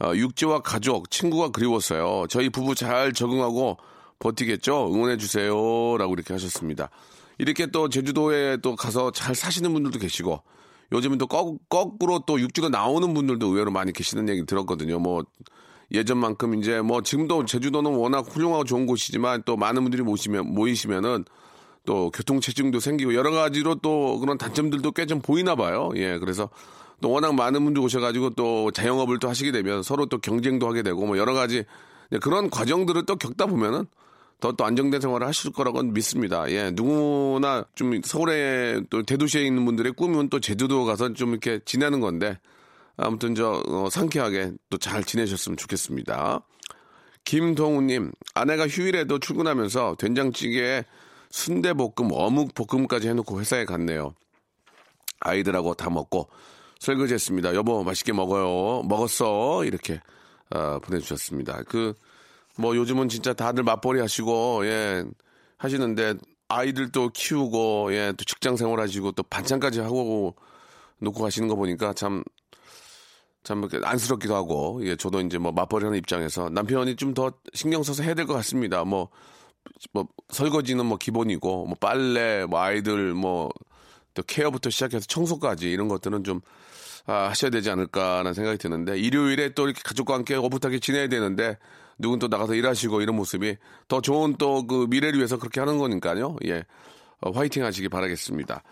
어, 0.00 0.12
육지와 0.14 0.60
가족, 0.60 1.10
친구가 1.10 1.50
그리웠어요. 1.50 2.26
저희 2.28 2.48
부부 2.48 2.74
잘 2.74 3.12
적응하고 3.12 3.78
버티겠죠? 4.18 4.90
응원해 4.92 5.16
주세요라고 5.16 6.14
이렇게 6.14 6.32
하셨습니다. 6.32 6.90
이렇게 7.38 7.66
또 7.66 7.88
제주도에 7.88 8.58
또 8.58 8.74
가서 8.74 9.10
잘 9.10 9.34
사시는 9.34 9.72
분들도 9.72 9.98
계시고 9.98 10.42
요즘은 10.92 11.18
또 11.18 11.26
거, 11.26 11.56
거꾸로 11.68 12.20
또 12.26 12.40
육지가 12.40 12.68
나오는 12.68 13.12
분들도 13.12 13.46
의외로 13.46 13.70
많이 13.70 13.92
계시는 13.92 14.28
얘기 14.28 14.44
들었거든요. 14.46 14.98
뭐 14.98 15.24
예전만큼 15.92 16.54
이제 16.58 16.80
뭐 16.80 17.02
지금도 17.02 17.44
제주도는 17.44 17.92
워낙 17.94 18.26
훌륭하고 18.28 18.64
좋은 18.64 18.86
곳이지만 18.86 19.42
또 19.44 19.56
많은 19.56 19.82
분들이 19.82 20.02
모시면 20.02 20.54
모이시면은 20.54 21.24
또 21.86 22.10
교통체증도 22.10 22.80
생기고 22.80 23.14
여러 23.14 23.30
가지로 23.30 23.74
또 23.76 24.18
그런 24.18 24.38
단점들도 24.38 24.92
꽤 24.92 25.06
좀 25.06 25.20
보이나 25.20 25.54
봐요. 25.54 25.90
예, 25.96 26.18
그래서 26.18 26.48
또 27.00 27.10
워낙 27.10 27.34
많은 27.34 27.62
분들 27.64 27.82
오셔가지고 27.82 28.30
또 28.30 28.70
자영업을 28.70 29.18
또 29.18 29.28
하시게 29.28 29.52
되면 29.52 29.82
서로 29.82 30.06
또 30.06 30.18
경쟁도 30.18 30.66
하게 30.66 30.82
되고 30.82 31.04
뭐 31.04 31.18
여러 31.18 31.34
가지 31.34 31.64
그런 32.22 32.48
과정들을 32.48 33.04
또 33.04 33.16
겪다 33.16 33.46
보면은 33.46 33.86
더 34.40 34.52
또 34.52 34.64
안정된 34.64 35.00
생활을 35.00 35.26
하실 35.26 35.52
거라고 35.52 35.82
믿습니다. 35.82 36.50
예, 36.50 36.70
누구나 36.70 37.64
좀 37.74 38.00
서울에 38.02 38.80
또 38.90 39.02
대도시에 39.02 39.42
있는 39.42 39.64
분들의 39.64 39.92
꿈은 39.92 40.28
또 40.28 40.40
제주도 40.40 40.84
가서 40.84 41.12
좀 41.14 41.30
이렇게 41.30 41.60
지내는 41.64 42.00
건데 42.00 42.38
아무튼 42.96 43.34
저 43.34 43.62
어, 43.66 43.88
상쾌하게 43.90 44.52
또 44.70 44.78
잘 44.78 45.02
지내셨으면 45.04 45.56
좋겠습니다. 45.56 46.40
김동우님 47.24 48.12
아내가 48.34 48.68
휴일에도 48.68 49.18
출근하면서 49.18 49.96
된장찌개에 49.98 50.84
순대볶음, 51.30 52.10
어묵볶음까지 52.12 53.08
해놓고 53.08 53.40
회사에 53.40 53.64
갔네요. 53.64 54.14
아이들하고 55.20 55.74
다 55.74 55.90
먹고 55.90 56.28
설거지했습니다. 56.80 57.54
여보 57.54 57.82
맛있게 57.82 58.12
먹어요. 58.12 58.82
먹었어 58.82 59.64
이렇게 59.64 60.00
어, 60.54 60.78
보내주셨습니다. 60.80 61.62
그 61.64 61.94
뭐 62.56 62.76
요즘은 62.76 63.08
진짜 63.08 63.32
다들 63.32 63.64
맞벌이 63.64 64.00
하시고 64.00 64.64
예 64.66 65.04
하시는데 65.58 66.14
아이들도 66.48 67.08
키우고 67.08 67.92
예 67.94 68.12
또 68.16 68.24
직장 68.24 68.56
생활하시고 68.56 69.12
또 69.12 69.22
반찬까지 69.24 69.80
하고 69.80 70.36
놓고 70.98 71.20
가시는 71.20 71.48
거 71.48 71.56
보니까 71.56 71.92
참 71.94 72.22
참 73.44 73.68
안쓰럽기도 73.84 74.34
하고 74.34 74.80
예 74.84 74.96
저도 74.96 75.20
이제 75.20 75.38
뭐 75.38 75.52
맞벌이 75.52 75.84
하는 75.84 75.98
입장에서 75.98 76.48
남편이 76.48 76.96
좀 76.96 77.14
더 77.14 77.32
신경 77.52 77.82
써서 77.84 78.02
해야 78.02 78.14
될 78.14 78.26
것 78.26 78.34
같습니다. 78.34 78.84
뭐뭐 78.84 79.08
설거지는 80.30 80.84
뭐 80.86 80.98
기본이고 80.98 81.66
뭐 81.66 81.76
빨래 81.80 82.44
뭐 82.46 82.60
아이들 82.60 83.14
뭐 83.14 83.50
또 84.14 84.22
케어부터 84.22 84.70
시작해서 84.70 85.04
청소까지 85.06 85.70
이런 85.70 85.88
것들은 85.88 86.22
좀 86.24 86.40
아, 87.06 87.28
하셔야 87.30 87.50
되지 87.50 87.68
않을까라는 87.70 88.32
생각이 88.32 88.58
드는데 88.58 88.96
일요일에 88.98 89.50
또 89.54 89.66
이렇게 89.66 89.82
가족과 89.84 90.14
함께 90.14 90.36
오붓하게 90.36 90.78
지내야 90.78 91.08
되는데 91.08 91.58
누군 91.98 92.18
또 92.20 92.28
나가서 92.28 92.54
일하시고 92.54 93.00
이런 93.02 93.16
모습이 93.16 93.56
더 93.88 94.00
좋은 94.00 94.36
또 94.36 94.66
그 94.66 94.86
미래를 94.88 95.18
위해서 95.18 95.36
그렇게 95.36 95.60
하는 95.60 95.78
거니까요. 95.78 96.36
예. 96.46 96.64
어, 97.20 97.30
화이팅 97.32 97.64
하시기 97.64 97.88
바라겠습니다. 97.88 98.62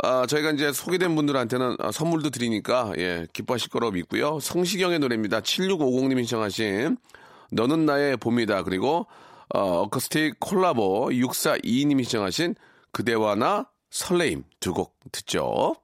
아, 0.00 0.26
저희가 0.26 0.52
이제 0.52 0.72
소개된 0.72 1.14
분들한테는 1.16 1.76
아, 1.80 1.90
선물도 1.90 2.30
드리니까 2.30 2.92
예, 2.98 3.26
기뻐하실 3.32 3.70
거라고 3.70 3.92
믿고요. 3.92 4.38
성시경의 4.40 5.00
노래입니다. 5.00 5.40
7650님이 5.40 6.18
신청하신 6.18 6.96
너는 7.50 7.86
나의 7.86 8.16
봄이다. 8.18 8.62
그리고 8.62 9.06
어, 9.54 9.60
어쿠스틱 9.82 10.38
콜라보 10.40 11.08
6422님이 11.08 12.04
신청하신 12.04 12.54
그대와 12.92 13.34
나 13.34 13.66
설레임 13.90 14.44
두 14.60 14.72
곡 14.72 14.94
듣죠. 15.10 15.74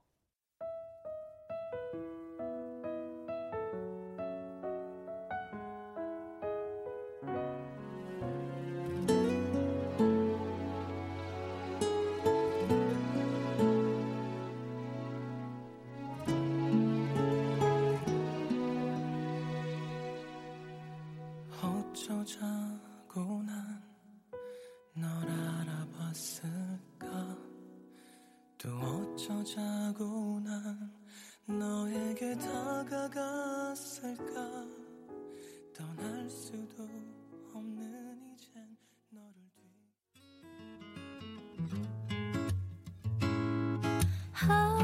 好。 44.34 44.83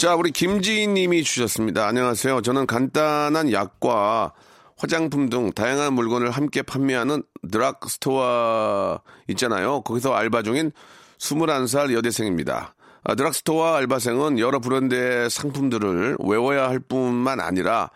자, 0.00 0.14
우리 0.14 0.30
김지인 0.30 0.94
님이 0.94 1.22
주셨습니다. 1.22 1.86
안녕하세요. 1.86 2.40
저는 2.40 2.66
간단한 2.66 3.52
약과 3.52 4.32
화장품 4.78 5.28
등 5.28 5.52
다양한 5.52 5.92
물건을 5.92 6.30
함께 6.30 6.62
판매하는 6.62 7.22
드락스토어 7.52 9.00
있잖아요. 9.28 9.82
거기서 9.82 10.14
알바 10.14 10.42
중인 10.42 10.72
21살 11.18 11.92
여대생입니다. 11.92 12.74
아, 13.04 13.14
드락스토어 13.14 13.74
알바생은 13.74 14.38
여러 14.38 14.58
브랜드의 14.58 15.28
상품들을 15.28 16.16
외워야 16.20 16.70
할 16.70 16.78
뿐만 16.80 17.38
아니라 17.38 17.90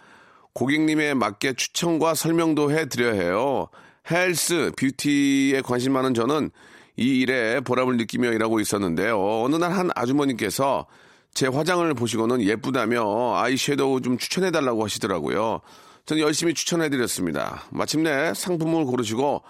고객님에 0.52 1.14
맞게 1.14 1.54
추천과 1.54 2.12
설명도 2.12 2.70
해드려야 2.70 3.14
해요. 3.14 3.68
헬스, 4.10 4.72
뷰티에 4.76 5.62
관심 5.62 5.94
많은 5.94 6.12
저는 6.12 6.50
이 6.98 7.20
일에 7.20 7.60
보람을 7.60 7.96
느끼며 7.96 8.32
일하고 8.32 8.60
있었는데요. 8.60 9.42
어느 9.42 9.56
날 9.56 9.72
한 9.72 9.88
아주머니께서 9.94 10.86
제 11.34 11.48
화장을 11.48 11.92
보시고는 11.94 12.42
예쁘다며 12.42 13.34
아이섀도우 13.36 14.00
좀 14.02 14.16
추천해달라고 14.18 14.84
하시더라고요. 14.84 15.60
저는 16.06 16.22
열심히 16.22 16.54
추천해드렸습니다. 16.54 17.64
마침내 17.70 18.32
상품을 18.34 18.84
고르시고 18.84 19.42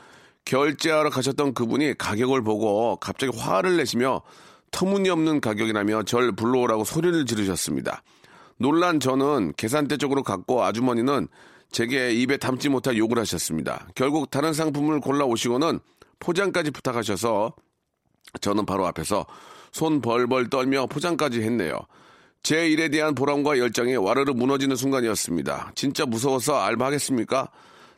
결제하러 0.47 1.11
가셨던 1.11 1.53
그분이 1.53 1.99
가격을 1.99 2.43
보고 2.43 2.97
갑자기 2.97 3.37
화를 3.37 3.76
내시며 3.76 4.23
터무니없는 4.71 5.41
가격이라며 5.41 6.05
절 6.05 6.33
불러오라고 6.33 6.85
소리를 6.85 7.26
지르셨습니다. 7.26 8.03
놀란 8.57 8.99
저는 8.99 9.53
계산대 9.57 9.99
쪽으로 9.99 10.23
갔고 10.23 10.64
아주머니는 10.64 11.29
제게 11.71 12.12
입에 12.12 12.38
담지 12.38 12.69
못할 12.71 12.97
욕을 12.97 13.19
하셨습니다. 13.19 13.88
결국 13.95 14.31
다른 14.31 14.53
상품을 14.53 15.00
골라 15.00 15.25
오시고는 15.25 15.81
포장까지 16.19 16.71
부탁하셔서 16.71 17.55
저는 18.41 18.64
바로 18.64 18.87
앞에서 18.87 19.26
손 19.75 20.00
벌벌 20.00 20.49
떨며 20.49 20.87
포장까지 20.87 21.43
했네요. 21.43 21.81
제 22.45 22.69
일에 22.69 22.88
대한 22.88 23.14
보람과 23.14 23.59
열정이 23.59 23.97
와르르 23.97 24.32
무너지는 24.32 24.76
순간이었습니다. 24.76 25.73
진짜 25.75 26.06
무서워서 26.06 26.60
알바하겠습니까? 26.60 27.50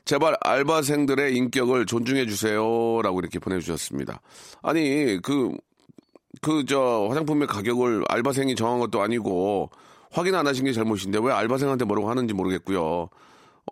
제발 0.07 0.37
알바생들의 0.41 1.37
인격을 1.37 1.85
존중해 1.85 2.27
주세요라고 2.27 3.21
이렇게 3.21 3.39
보내주셨습니다. 3.39 4.21
아니 4.63 5.21
그 5.23 5.53
그 6.43 6.65
저 6.67 7.07
화장품의 7.09 7.47
가격을 7.49 8.05
알바생이 8.09 8.55
정한 8.57 8.79
것도 8.79 9.01
아니고 9.03 9.71
확인 10.13 10.35
안 10.35 10.47
하신 10.47 10.65
게 10.65 10.73
잘못인데 10.73 11.19
왜 11.23 11.33
알바생한테 11.33 11.85
뭐라고 11.85 12.09
하는지 12.09 12.35
모르겠고요. 12.35 13.09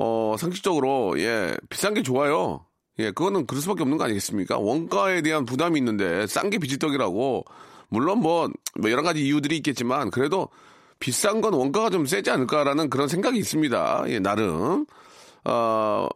어 0.00 0.36
상식적으로 0.38 1.14
예 1.20 1.56
비싼 1.68 1.94
게 1.94 2.02
좋아요. 2.02 2.66
예 2.98 3.10
그거는 3.10 3.46
그럴 3.46 3.60
수밖에 3.62 3.82
없는 3.82 3.98
거 3.98 4.04
아니겠습니까? 4.04 4.58
원가에 4.58 5.22
대한 5.22 5.44
부담이 5.44 5.78
있는데 5.78 6.26
싼 6.26 6.50
게 6.50 6.58
비지떡이라고 6.58 7.44
물론 7.94 8.18
뭐, 8.18 8.48
뭐 8.80 8.90
여러 8.90 9.02
가지 9.02 9.24
이유들이 9.24 9.56
있겠지만 9.58 10.10
그래도 10.10 10.48
비싼 10.98 11.40
건 11.40 11.54
원가가 11.54 11.90
좀 11.90 12.06
세지 12.06 12.30
않을까라는 12.30 12.90
그런 12.90 13.06
생각이 13.06 13.38
있습니다. 13.38 14.04
예 14.08 14.18
나름 14.18 14.84
어 15.44 16.08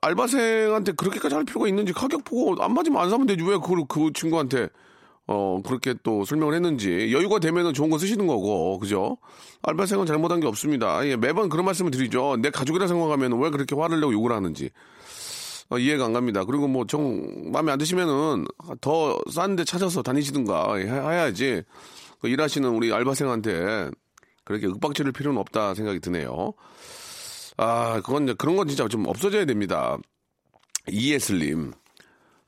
알바생한테 0.00 0.92
그렇게까지 0.92 1.34
할 1.36 1.44
필요가 1.44 1.68
있는지 1.68 1.92
가격 1.92 2.24
보고 2.24 2.60
안 2.62 2.74
맞으면 2.74 3.00
안 3.00 3.08
사면 3.08 3.26
되지 3.26 3.44
왜 3.44 3.56
그걸 3.56 3.84
그 3.88 4.12
친구한테 4.12 4.68
어 5.28 5.60
그렇게 5.64 5.94
또 6.02 6.24
설명을 6.24 6.54
했는지 6.54 7.12
여유가 7.12 7.38
되면은 7.38 7.72
좋은 7.72 7.88
거 7.88 7.98
쓰시는 7.98 8.26
거고 8.26 8.78
그죠? 8.78 9.18
알바생은 9.62 10.06
잘못한 10.06 10.40
게 10.40 10.46
없습니다. 10.48 11.06
예, 11.06 11.16
매번 11.16 11.48
그런 11.48 11.66
말씀을 11.66 11.92
드리죠. 11.92 12.36
내 12.40 12.50
가족이라 12.50 12.88
생각하면 12.88 13.40
왜 13.40 13.50
그렇게 13.50 13.76
화를 13.76 14.00
내고 14.00 14.12
욕을 14.12 14.32
하는지 14.32 14.70
어, 15.70 15.78
이해가 15.78 16.06
안 16.06 16.12
갑니다. 16.12 16.44
그리고 16.44 16.66
뭐 16.68 16.84
정 16.86 17.50
마음에 17.52 17.72
안 17.72 17.78
드시면은 17.78 18.46
더 18.80 19.18
싼데 19.30 19.64
찾아서 19.64 20.02
다니시든가 20.02 20.76
해- 20.76 20.86
해야지 20.88 21.62
그 22.20 22.28
일하시는 22.28 22.68
우리 22.70 22.92
알바생한테 22.92 23.90
그렇게 24.44 24.66
윽박지를 24.66 25.12
필요는 25.12 25.38
없다 25.40 25.74
생각이 25.74 26.00
드네요. 26.00 26.54
아, 27.58 28.00
그건 28.00 28.36
그런 28.36 28.56
건 28.56 28.66
진짜 28.68 28.88
좀 28.88 29.06
없어져야 29.06 29.44
됩니다. 29.44 29.98
이예슬님. 30.88 31.72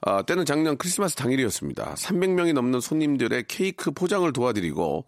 아, 0.02 0.22
때는 0.22 0.46
작년 0.46 0.78
크리스마스 0.78 1.14
당일이었습니다. 1.16 1.94
300명이 1.94 2.54
넘는 2.54 2.80
손님들의 2.80 3.44
케이크 3.48 3.90
포장을 3.90 4.32
도와드리고 4.32 5.04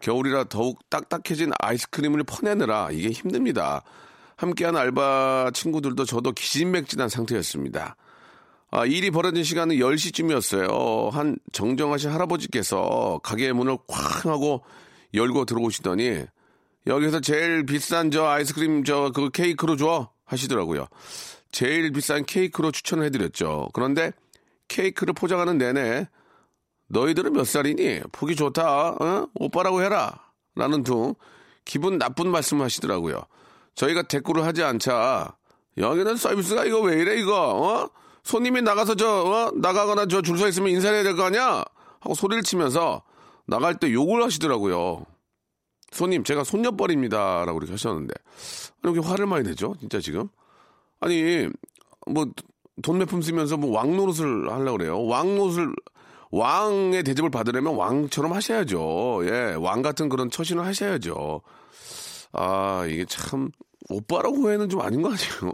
겨울이라 0.00 0.44
더욱 0.44 0.78
딱딱해진 0.90 1.52
아이스크림을 1.60 2.24
퍼내느라 2.24 2.90
이게 2.92 3.08
힘듭니다. 3.10 3.82
함께한 4.38 4.76
알바 4.76 5.50
친구들도 5.52 6.04
저도 6.04 6.32
기진맥진한 6.32 7.08
상태였습니다. 7.08 7.96
아, 8.70 8.86
일이 8.86 9.10
벌어진 9.10 9.42
시간은 9.42 9.76
10시쯤이었어요. 9.76 11.10
한 11.10 11.36
정정하신 11.52 12.10
할아버지께서 12.10 13.20
가게 13.22 13.52
문을 13.52 13.78
쾅 13.88 14.32
하고 14.32 14.62
열고 15.12 15.44
들어오시더니 15.44 16.24
여기서 16.86 17.20
제일 17.20 17.66
비싼 17.66 18.10
저 18.10 18.26
아이스크림 18.26 18.84
저 18.84 19.10
그 19.12 19.30
케이크로 19.30 19.76
줘 19.76 20.10
하시더라고요. 20.24 20.86
제일 21.50 21.90
비싼 21.92 22.24
케이크로 22.24 22.70
추천을 22.70 23.06
해드렸죠. 23.06 23.70
그런데 23.72 24.12
케이크를 24.68 25.14
포장하는 25.14 25.58
내내 25.58 26.06
너희들은 26.88 27.32
몇 27.32 27.44
살이니? 27.44 28.02
보기 28.12 28.36
좋다. 28.36 28.90
어? 28.90 29.28
오빠라고 29.34 29.82
해라. 29.82 30.30
라는 30.54 30.84
등 30.84 31.14
기분 31.64 31.98
나쁜 31.98 32.30
말씀을 32.30 32.64
하시더라고요. 32.64 33.22
저희가 33.78 34.02
대꾸를 34.02 34.44
하지 34.44 34.62
않자 34.64 35.36
여기는 35.76 36.16
서비스가 36.16 36.64
이거 36.64 36.80
왜 36.80 37.00
이래 37.00 37.16
이거 37.16 37.34
어? 37.54 37.88
손님이 38.24 38.62
나가서 38.62 38.96
저 38.96 39.06
어? 39.08 39.50
나가거나 39.54 40.06
저 40.06 40.20
줄 40.20 40.36
서 40.36 40.48
있으면 40.48 40.70
인사해야 40.70 41.02
될 41.04 41.14
거 41.14 41.22
아니야? 41.24 41.64
하고 42.00 42.14
소리를 42.14 42.42
치면서 42.42 43.02
나갈 43.46 43.76
때 43.76 43.92
욕을 43.92 44.22
하시더라고요. 44.22 45.04
손님 45.92 46.22
제가 46.24 46.44
손녀뻘입니다라고 46.44 47.58
이렇게 47.58 47.72
하셨는데 47.72 48.12
왜 48.82 48.90
이렇게 48.90 49.06
화를 49.08 49.26
많이 49.26 49.48
내죠? 49.48 49.74
진짜 49.80 50.00
지금 50.00 50.28
아니 51.00 51.48
뭐 52.06 52.26
돈 52.82 52.96
몇 52.98 53.08
푼 53.08 53.22
쓰면서 53.22 53.56
뭐 53.56 53.72
왕노릇을 53.76 54.52
하려고 54.52 54.78
그래요. 54.78 55.04
왕노릇을 55.06 55.72
왕의 56.30 57.02
대접을 57.04 57.30
받으려면 57.30 57.74
왕처럼 57.74 58.32
하셔야죠. 58.32 59.20
예, 59.24 59.54
왕 59.58 59.82
같은 59.82 60.08
그런 60.08 60.30
처신을 60.30 60.64
하셔야죠. 60.64 61.40
아, 62.32 62.86
이게 62.88 63.04
참, 63.06 63.48
오빠라고 63.88 64.50
해는 64.50 64.68
좀 64.68 64.80
아닌 64.80 65.02
거 65.02 65.08
아니에요? 65.08 65.52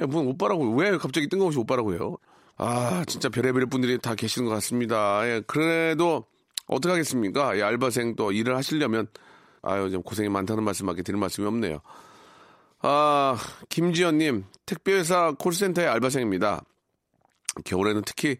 야, 0.00 0.06
뭐 0.06 0.22
오빠라고, 0.22 0.74
왜 0.74 0.96
갑자기 0.96 1.28
뜬금없이 1.28 1.58
오빠라고 1.58 1.92
해요? 1.94 2.16
아, 2.56 3.04
진짜 3.06 3.28
별의별 3.28 3.66
분들이 3.66 3.98
다 3.98 4.14
계시는 4.14 4.48
것 4.48 4.54
같습니다. 4.54 5.26
예, 5.26 5.42
그래도, 5.46 6.24
어떡하겠습니까? 6.66 7.58
예, 7.58 7.62
알바생 7.62 8.16
또 8.16 8.32
일을 8.32 8.56
하시려면, 8.56 9.08
아유, 9.62 9.90
좀 9.90 10.02
고생이 10.02 10.28
많다는 10.28 10.62
말씀밖에 10.62 11.02
드릴 11.02 11.18
말씀이 11.18 11.46
없네요. 11.46 11.80
아, 12.82 13.36
김지연님, 13.68 14.44
택배회사 14.66 15.32
콜센터의 15.38 15.88
알바생입니다. 15.88 16.62
겨울에는 17.64 18.02
특히 18.06 18.36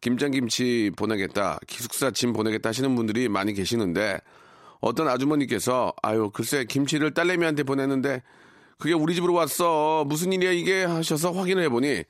김장김치 0.00 0.92
보내겠다, 0.96 1.58
기숙사 1.66 2.10
짐 2.10 2.32
보내겠다 2.32 2.68
하시는 2.68 2.94
분들이 2.94 3.28
많이 3.28 3.52
계시는데, 3.52 4.18
어떤 4.80 5.08
아주머니께서, 5.08 5.92
아유, 6.02 6.30
글쎄, 6.32 6.64
김치를 6.64 7.14
딸내미한테 7.14 7.62
보냈는데, 7.62 8.22
그게 8.78 8.94
우리 8.94 9.14
집으로 9.14 9.34
왔어. 9.34 10.04
무슨 10.06 10.32
일이야, 10.32 10.52
이게? 10.52 10.84
하셔서 10.84 11.32
확인을 11.32 11.62
해보니, 11.64 12.04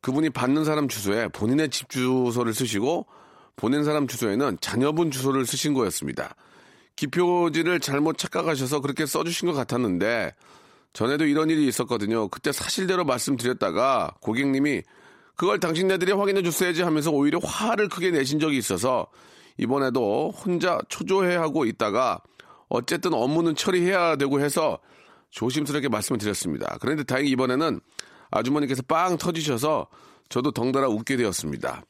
그분이 0.00 0.30
받는 0.30 0.64
사람 0.64 0.88
주소에 0.88 1.28
본인의 1.28 1.70
집 1.70 1.88
주소를 1.88 2.54
쓰시고, 2.54 3.06
보낸 3.56 3.84
사람 3.84 4.06
주소에는 4.06 4.58
자녀분 4.60 5.10
주소를 5.10 5.46
쓰신 5.46 5.74
거였습니다. 5.74 6.34
기표지를 6.96 7.80
잘못 7.80 8.18
착각하셔서 8.18 8.80
그렇게 8.80 9.06
써주신 9.06 9.48
것 9.48 9.54
같았는데, 9.54 10.32
전에도 10.92 11.26
이런 11.26 11.50
일이 11.50 11.66
있었거든요. 11.68 12.28
그때 12.28 12.52
사실대로 12.52 13.04
말씀드렸다가 13.04 14.14
고객님이 14.20 14.82
그걸 15.36 15.60
당신네들이 15.60 16.12
확인해 16.12 16.42
줬어야지 16.42 16.80
하면서 16.80 17.10
오히려 17.10 17.38
화를 17.38 17.90
크게 17.90 18.10
내신 18.10 18.40
적이 18.40 18.56
있어서 18.56 19.06
이번에도 19.58 20.30
혼자 20.30 20.78
초조해하고 20.88 21.66
있다가 21.66 22.22
어쨌든 22.70 23.12
업무는 23.12 23.54
처리해야 23.54 24.16
되고 24.16 24.40
해서 24.40 24.78
조심스럽게 25.30 25.88
말씀을 25.88 26.18
드렸습니다. 26.18 26.76
그런데 26.80 27.04
다행히 27.04 27.30
이번에는 27.30 27.80
아주머니께서 28.30 28.82
빵 28.82 29.18
터지셔서 29.18 29.88
저도 30.28 30.50
덩달아 30.50 30.88
웃게 30.88 31.16
되었습니다. 31.16 31.82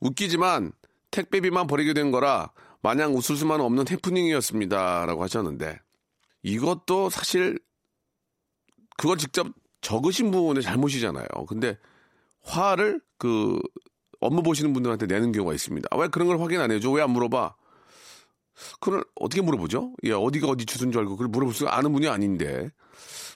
웃기지만 0.00 0.72
택배비만 1.10 1.66
버리게 1.66 1.92
된 1.94 2.10
거라 2.10 2.50
마냥 2.82 3.14
웃을 3.16 3.36
수만 3.36 3.60
없는 3.60 3.84
해프닝이었습니다. 3.90 5.06
라고 5.06 5.22
하셨는데 5.22 5.78
이것도 6.42 7.10
사실 7.10 7.58
그걸 8.96 9.16
직접 9.18 9.46
적으신 9.80 10.30
분의 10.30 10.62
잘못이잖아요. 10.62 11.26
근데 11.48 11.78
화를 12.42 13.00
그 13.18 13.58
업무 14.20 14.42
보시는 14.42 14.72
분들한테 14.72 15.06
내는 15.06 15.32
경우가 15.32 15.54
있습니다. 15.54 15.88
왜 15.98 16.08
그런 16.08 16.28
걸 16.28 16.40
확인 16.40 16.60
안 16.60 16.70
해줘? 16.70 16.90
왜 16.90 17.02
안 17.02 17.10
물어봐? 17.10 17.54
그걸 18.80 19.04
어떻게 19.16 19.42
물어보죠? 19.42 19.92
예, 20.04 20.12
어디가 20.12 20.48
어디 20.48 20.66
주소인 20.66 20.92
줄 20.92 21.00
알고 21.00 21.12
그걸 21.12 21.28
물어볼 21.28 21.54
수 21.54 21.68
아는 21.68 21.92
분이 21.92 22.08
아닌데. 22.08 22.70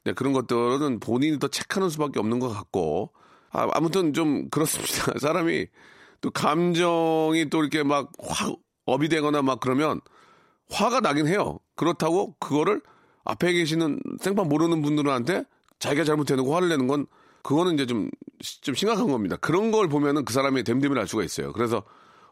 네, 0.04 0.12
그런 0.12 0.33
것들은 0.33 1.00
본인이 1.00 1.38
더 1.38 1.48
체크하는 1.48 1.90
수밖에 1.90 2.18
없는 2.18 2.38
것 2.38 2.48
같고. 2.48 3.12
아, 3.50 3.68
아무튼 3.72 4.12
좀 4.12 4.48
그렇습니다. 4.50 5.18
사람이 5.18 5.66
또 6.20 6.31
감정이 6.31 7.48
또 7.50 7.61
이렇게 7.61 7.83
막 7.83 8.11
화, 8.18 8.52
업이 8.87 9.09
되거나 9.09 9.42
막 9.42 9.61
그러면 9.61 10.00
화가 10.70 11.00
나긴 11.00 11.26
해요. 11.26 11.59
그렇다고 11.76 12.35
그거를 12.38 12.83
앞에 13.24 13.52
계시는 13.52 14.00
생판 14.20 14.48
모르는 14.48 14.83
분들한테 14.83 15.44
자기가 15.78 16.04
잘못해놓고 16.04 16.54
화를 16.54 16.68
내는 16.68 16.87
건 16.87 17.07
그거는 17.42 17.74
이제 17.74 17.87
좀, 17.87 18.11
좀 18.62 18.74
심각한 18.74 19.09
겁니다. 19.09 19.37
그런 19.37 19.70
걸 19.70 19.88
보면은 19.88 20.24
그 20.24 20.33
사람의 20.33 20.64
됨됨이를 20.64 21.00
알 21.00 21.07
수가 21.07 21.22
있어요. 21.22 21.52
그래서 21.52 21.83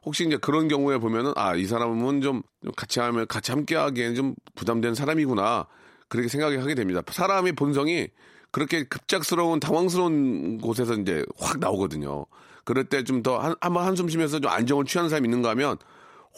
혹시 0.05 0.25
이제 0.27 0.37
그런 0.37 0.69
경우에 0.69 0.99
보면은 0.99 1.33
아, 1.37 1.55
이 1.57 1.67
사람은 1.67 2.21
좀 2.21 2.43
같이 2.77 3.01
하면 3.01 3.27
같이 3.27 3.51
함께 3.53 3.75
하기에는 3.77 4.15
좀 4.15 4.35
부담되는 4.55 4.95
사람이구나. 4.95 5.67
그렇게 6.09 6.29
생각이 6.29 6.57
하게 6.57 6.75
됩니다. 6.75 7.03
사람의 7.09 7.53
본성이 7.55 8.09
그렇게 8.53 8.85
급작스러운 8.85 9.59
당황스러운 9.61 10.59
곳에서 10.59 10.95
이제 10.95 11.25
확 11.39 11.59
나오거든요. 11.59 12.27
그럴 12.65 12.85
때 12.85 13.03
좀 13.03 13.23
더 13.23 13.39
한, 13.39 13.55
한번 13.61 13.85
한숨 13.85 14.09
쉬면서 14.09 14.39
좀 14.41 14.51
안정을 14.51 14.85
취하는 14.85 15.09
사람이 15.11 15.27
있는가 15.27 15.51
하면 15.51 15.77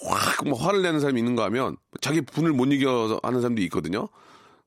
확 0.02 0.46
뭐 0.46 0.58
화를 0.58 0.82
내는 0.82 1.00
사람이 1.00 1.20
있는가 1.20 1.44
하면 1.44 1.76
자기 2.00 2.20
분을 2.22 2.52
못 2.52 2.66
이겨서 2.72 3.20
하는 3.22 3.40
사람도 3.40 3.60
있거든요. 3.62 4.08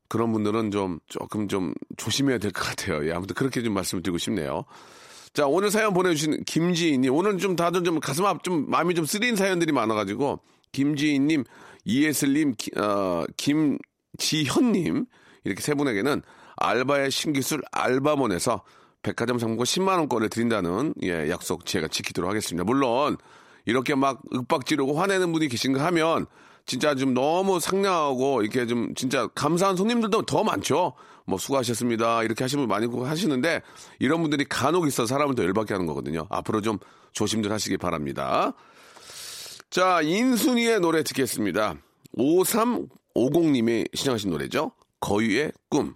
그런 0.08 0.30
분들은 0.32 0.70
좀 0.70 1.00
조금 1.08 1.48
좀 1.48 1.72
조심해야 1.96 2.38
될 2.38 2.52
것 2.52 2.62
같아요. 2.62 3.06
예, 3.08 3.12
아무튼 3.12 3.34
그렇게 3.34 3.62
좀 3.62 3.72
말씀을 3.74 4.02
드리고 4.02 4.18
싶네요. 4.18 4.64
자, 5.34 5.46
오늘 5.46 5.70
사연 5.70 5.94
보내주신 5.94 6.44
김지인님. 6.44 7.14
오늘 7.14 7.38
좀 7.38 7.56
다들 7.56 7.84
좀 7.84 8.00
가슴 8.00 8.26
앞, 8.26 8.44
좀 8.44 8.68
마음이 8.68 8.94
좀 8.94 9.06
쓰린 9.06 9.34
사연들이 9.34 9.72
많아가지고, 9.72 10.40
김지인님, 10.72 11.44
이예슬님, 11.86 12.54
기- 12.58 12.70
어, 12.78 13.24
김지현님, 13.38 15.06
이렇게 15.44 15.62
세 15.62 15.74
분에게는 15.74 16.20
알바의 16.56 17.10
신기술 17.10 17.62
알바몬에서 17.72 18.62
백화점 19.02 19.38
상품권 19.38 19.64
10만원권을 19.64 20.30
드린다는, 20.30 20.94
예, 21.02 21.30
약속 21.30 21.64
제가 21.64 21.88
지키도록 21.88 22.28
하겠습니다. 22.28 22.62
물론, 22.64 23.16
이렇게 23.64 23.94
막 23.94 24.20
윽박 24.34 24.66
지르고 24.66 24.98
화내는 25.00 25.32
분이 25.32 25.48
계신가 25.48 25.82
하면, 25.86 26.26
진짜 26.66 26.94
좀 26.94 27.14
너무 27.14 27.58
상냥하고, 27.58 28.42
이렇게 28.42 28.66
좀 28.66 28.94
진짜 28.94 29.26
감사한 29.28 29.76
손님들도 29.76 30.22
더 30.22 30.44
많죠. 30.44 30.92
뭐 31.26 31.38
수고하셨습니다. 31.38 32.22
이렇게 32.24 32.44
하시는 32.44 32.62
분 32.62 32.68
많이 32.68 32.86
하시는데 32.86 33.62
이런 33.98 34.20
분들이 34.20 34.44
간혹 34.44 34.86
있어 34.86 35.06
사람을 35.06 35.34
더 35.34 35.44
열받게 35.44 35.74
하는 35.74 35.86
거거든요. 35.86 36.26
앞으로 36.30 36.60
좀 36.60 36.78
조심들 37.12 37.52
하시기 37.52 37.76
바랍니다. 37.76 38.52
자, 39.70 40.00
인순이의 40.02 40.80
노래 40.80 41.02
듣겠습니다. 41.02 41.76
5350님이 42.16 43.88
신청하신 43.94 44.30
노래죠. 44.30 44.72
거유의 45.00 45.52
꿈. 45.70 45.94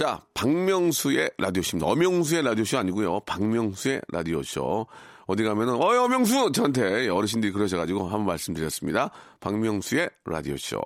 자, 0.00 0.18
박명수의 0.32 1.32
라디오쇼입니다. 1.36 1.86
엄영수의 1.92 2.42
라디오쇼 2.42 2.78
아니고요. 2.78 3.20
박명수의 3.26 4.00
라디오쇼. 4.10 4.86
어디 5.26 5.42
가면은, 5.42 5.74
어이, 5.74 5.98
엄영수! 5.98 6.52
저한테 6.52 7.10
어르신들이 7.10 7.52
그러셔가지고 7.52 8.04
한번 8.04 8.24
말씀드렸습니다. 8.24 9.10
박명수의 9.40 10.08
라디오쇼. 10.24 10.78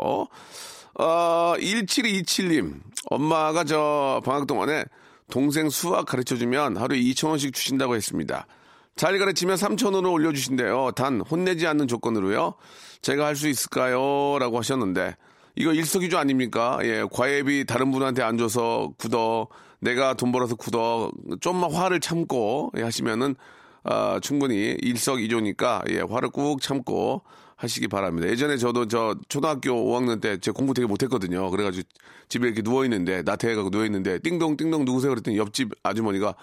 어, 0.98 1.54
1727님. 1.56 2.80
엄마가 3.06 3.62
저 3.62 4.20
방학 4.24 4.48
동안에 4.48 4.84
동생 5.30 5.70
수학 5.70 6.06
가르쳐 6.06 6.34
주면 6.34 6.76
하루에 6.76 6.98
2,000원씩 6.98 7.54
주신다고 7.54 7.94
했습니다. 7.94 8.48
잘 8.96 9.16
가르치면 9.16 9.54
3,000원을 9.54 10.12
올려주신대요. 10.12 10.90
단, 10.96 11.20
혼내지 11.20 11.68
않는 11.68 11.86
조건으로요. 11.86 12.54
제가 13.00 13.26
할 13.26 13.36
수 13.36 13.46
있을까요? 13.46 14.40
라고 14.40 14.58
하셨는데, 14.58 15.14
이거 15.56 15.72
일석이조 15.72 16.18
아닙니까? 16.18 16.78
예, 16.82 17.04
과외비 17.10 17.64
다른 17.64 17.92
분한테 17.92 18.22
안 18.22 18.36
줘서 18.38 18.92
굳어, 18.98 19.48
내가 19.80 20.14
돈 20.14 20.32
벌어서 20.32 20.56
굳어, 20.56 21.12
좀만 21.40 21.72
화를 21.72 22.00
참고 22.00 22.72
예, 22.76 22.82
하시면은, 22.82 23.36
아, 23.84 24.18
충분히 24.22 24.76
일석이조니까, 24.80 25.84
예, 25.90 26.00
화를 26.00 26.30
꾹 26.30 26.60
참고 26.60 27.22
하시기 27.56 27.86
바랍니다. 27.88 28.28
예전에 28.28 28.56
저도 28.56 28.88
저 28.88 29.14
초등학교 29.28 29.70
5학년 29.70 30.20
때 30.20 30.38
제 30.38 30.50
공부 30.50 30.74
되게 30.74 30.86
못했거든요. 30.86 31.50
그래가지고 31.50 31.88
집에 32.28 32.46
이렇게 32.46 32.62
누워 32.62 32.84
있는데, 32.84 33.22
나태해가지고 33.22 33.70
누워 33.70 33.84
있는데, 33.84 34.18
띵동, 34.18 34.56
띵동 34.56 34.84
누구세요? 34.84 35.10
그랬더니 35.10 35.36
옆집 35.38 35.70
아주머니가, 35.84 36.34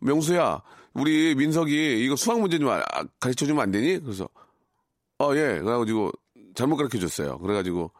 명수야, 0.00 0.62
우리 0.94 1.34
민석이 1.34 2.04
이거 2.04 2.16
수학 2.16 2.40
문제 2.40 2.58
좀 2.58 2.68
가르쳐 3.18 3.46
주면 3.46 3.62
안 3.62 3.70
되니? 3.72 3.98
그래서, 3.98 4.28
어, 5.18 5.34
예. 5.34 5.58
그래가지고 5.60 6.12
잘못 6.54 6.76
가르쳐 6.76 6.98
줬어요. 6.98 7.38
그래가지고 7.38 7.90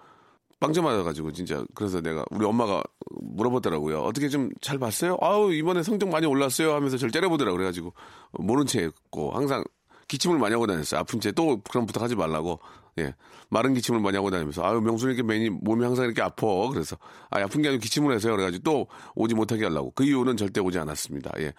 빵점 0.61 0.85
맞아가지고 0.85 1.33
진짜 1.33 1.65
그래서 1.75 2.01
내가 2.03 2.25
우리 2.31 2.45
엄마가 2.45 2.83
물어보더라고요. 3.23 4.01
어떻게 4.03 4.29
좀 4.29 4.51
잘 4.61 4.79
봤어요? 4.79 5.17
아우 5.21 5.53
이번에 5.53 5.83
성적 5.83 6.09
많이 6.11 6.27
올랐어요 6.27 6.75
하면서 6.75 6.97
저를 6.99 7.11
째려보더라고 7.13 7.57
그래가지고 7.57 7.95
모른 8.33 8.67
체 8.67 8.83
했고 8.83 9.31
항상 9.33 9.65
기침을 10.09 10.39
많이 10.39 10.53
하고 10.55 10.67
다녔어요. 10.67 11.01
아픈 11.01 11.19
채 11.21 11.33
또 11.33 11.61
그런 11.71 11.87
부탁하지 11.87 12.15
말라고 12.17 12.61
예 12.99 13.15
마른 13.49 13.73
기침을 13.75 14.01
많이 14.01 14.17
하고 14.17 14.31
다니면서 14.31 14.63
아유 14.65 14.81
명순이 14.81 15.15
이렇게 15.15 15.23
매니 15.27 15.49
몸이 15.51 15.83
항상 15.85 16.05
이렇게 16.05 16.21
아파 16.23 16.47
그래서 16.71 16.97
아 17.31 17.41
아픈 17.41 17.63
게 17.63 17.69
아니고 17.69 17.81
기침을 17.81 18.15
해서요 18.15 18.35
그래가지고 18.35 18.63
또 18.65 18.87
오지 19.15 19.35
못하게 19.35 19.65
하려고 19.65 19.93
그 19.95 20.05
이후는 20.05 20.37
절대 20.37 20.61
오지 20.61 20.79
않았습니다. 20.79 21.31
예 21.39 21.55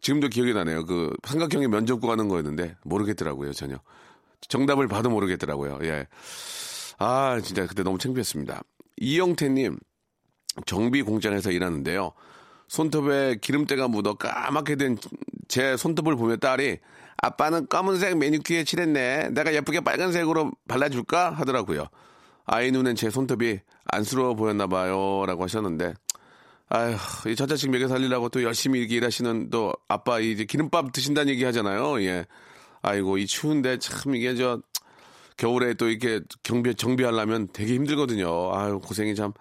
지금도 0.00 0.28
기억이 0.28 0.52
나네요. 0.54 0.84
그 0.86 1.12
삼각형의 1.24 1.68
면접구 1.68 2.06
가는 2.08 2.26
거였는데 2.28 2.76
모르겠더라고요 2.84 3.52
전혀 3.52 3.76
정답을 4.48 4.88
봐도 4.88 5.10
모르겠더라고요. 5.10 5.78
예. 5.84 6.08
아, 7.02 7.40
진짜 7.42 7.66
그때 7.66 7.82
너무 7.82 7.98
창피했습니다. 7.98 8.62
이영태님, 8.98 9.78
정비 10.66 11.02
공장에서 11.02 11.50
일하는데요. 11.50 12.12
손톱에 12.68 13.36
기름때가 13.40 13.88
묻어 13.88 14.14
까맣게 14.14 14.76
된 14.76 14.96
제 15.52 15.76
손톱을 15.76 16.16
보며 16.16 16.36
딸이 16.36 16.78
아빠는 17.18 17.68
검은색 17.68 18.16
매니큐어에 18.16 18.64
칠했네. 18.64 19.28
내가 19.32 19.52
예쁘게 19.52 19.80
빨간색으로 19.80 20.50
발라줄까? 20.66 21.30
하더라고요. 21.32 21.88
아이 22.46 22.70
눈엔 22.70 22.96
제 22.96 23.10
손톱이 23.10 23.60
안쓰러워 23.84 24.34
보였나 24.34 24.66
봐요. 24.66 25.26
라고 25.26 25.42
하셨는데, 25.44 25.92
아휴, 26.70 26.96
이 27.28 27.36
저자식 27.36 27.70
먹여 27.70 27.86
살리려고 27.86 28.30
또 28.30 28.42
열심히 28.42 28.80
이렇게 28.80 28.96
일하시는 28.96 29.50
또 29.50 29.74
아빠 29.88 30.20
이제 30.20 30.46
기름밥 30.46 30.90
드신다는 30.90 31.30
얘기 31.30 31.44
하잖아요. 31.44 32.02
예. 32.02 32.24
아이고, 32.80 33.18
이 33.18 33.26
추운데 33.26 33.78
참 33.78 34.14
이게 34.14 34.34
저, 34.34 34.58
겨울에 35.42 35.74
또 35.74 35.88
이렇게 35.88 36.20
경비, 36.44 36.72
정비하려면 36.72 37.48
되게 37.52 37.74
힘들거든요. 37.74 38.54
아유, 38.54 38.78
고생이 38.78 39.16
참 39.16 39.32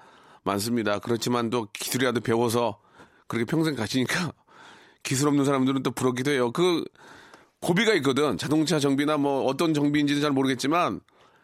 많습니다. 0.44 0.98
그렇지만 0.98 1.52
또 1.52 1.68
기술이라도 1.74 2.22
배워서 2.22 2.80
그렇게 3.28 3.46
평생 3.46 3.76
가시니까 3.76 4.34
기술 5.04 5.28
없는 5.28 5.46
사람들은 5.46 5.84
또 5.84 5.92
부럽기도 5.92 6.32
해요. 6.32 6.52
그 6.52 6.84
고비가 7.60 7.94
있거든. 7.96 8.36
자동차 8.40 8.80
정비나 8.80 9.18
뭐 9.18 9.44
어떤 9.44 9.76
정비인지는 9.76 10.24
잘 10.24 10.32
모르겠지만 10.32 11.02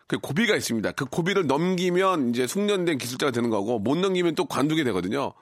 그 0.08 0.17
고비가 0.17 0.56
있습니다. 0.56 0.91
그 0.93 1.06
고비를 1.06 1.46
넘기면 1.46 2.32
이제 2.32 2.48
숙련된 2.48 2.98
기술자가 2.98 3.32
되는 3.32 3.52
거고 3.52 3.78
못 3.78 3.96
넘기면 4.00 4.34
또 4.34 4.46
관두게 4.46 4.84
되거든요. 4.86 5.34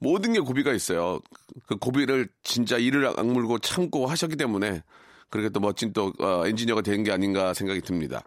모든 0.00 0.32
게 0.32 0.40
고비가 0.40 0.72
있어요. 0.72 1.20
그 1.68 1.76
고비를 1.76 2.28
진짜 2.42 2.76
이를 2.76 3.06
악물고 3.06 3.60
참고 3.60 4.08
하셨기 4.08 4.34
때문에 4.34 4.82
그렇게 5.30 5.48
또 5.50 5.60
멋진 5.60 5.92
또 5.92 6.12
어, 6.18 6.44
엔지니어가 6.44 6.80
된 6.82 7.04
게 7.04 7.12
아닌가 7.12 7.54
생각이 7.54 7.80
듭니다. 7.80 8.24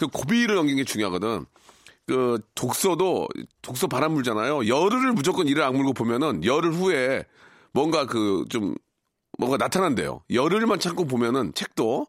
그 0.00 0.08
고비를 0.08 0.54
넘긴 0.56 0.76
게 0.76 0.84
중요하거든. 0.84 1.44
그 2.06 2.40
독서도 2.54 3.28
독서 3.62 3.86
바람 3.86 4.14
불잖아요. 4.14 4.66
열흘을 4.66 5.12
무조건 5.12 5.46
이를 5.46 5.62
악물고 5.62 5.92
보면은 5.92 6.44
열흘 6.44 6.72
후에 6.72 7.24
뭔가 7.72 8.06
그 8.06 8.44
좀 8.48 8.74
뭔가 9.40 9.56
나타난대요. 9.56 10.22
열흘만 10.30 10.78
참고 10.80 11.06
보면은 11.06 11.52
책도 11.54 12.06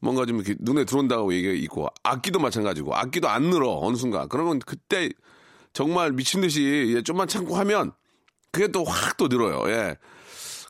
뭔가 0.00 0.26
좀 0.26 0.36
이렇게 0.36 0.56
눈에 0.58 0.84
들어온다고 0.84 1.32
얘기가 1.34 1.52
있고 1.52 1.88
악기도 2.02 2.38
마찬가지고 2.40 2.96
악기도 2.96 3.28
안 3.28 3.50
늘어 3.50 3.78
어느 3.80 3.96
순간 3.96 4.28
그러면 4.28 4.58
그때 4.58 5.10
정말 5.72 6.12
미친 6.12 6.40
듯이 6.40 6.94
예, 6.96 7.02
좀만 7.02 7.28
참고 7.28 7.56
하면 7.56 7.92
그게 8.50 8.68
또확또 8.68 9.28
늘어요. 9.28 9.70
예. 9.70 9.96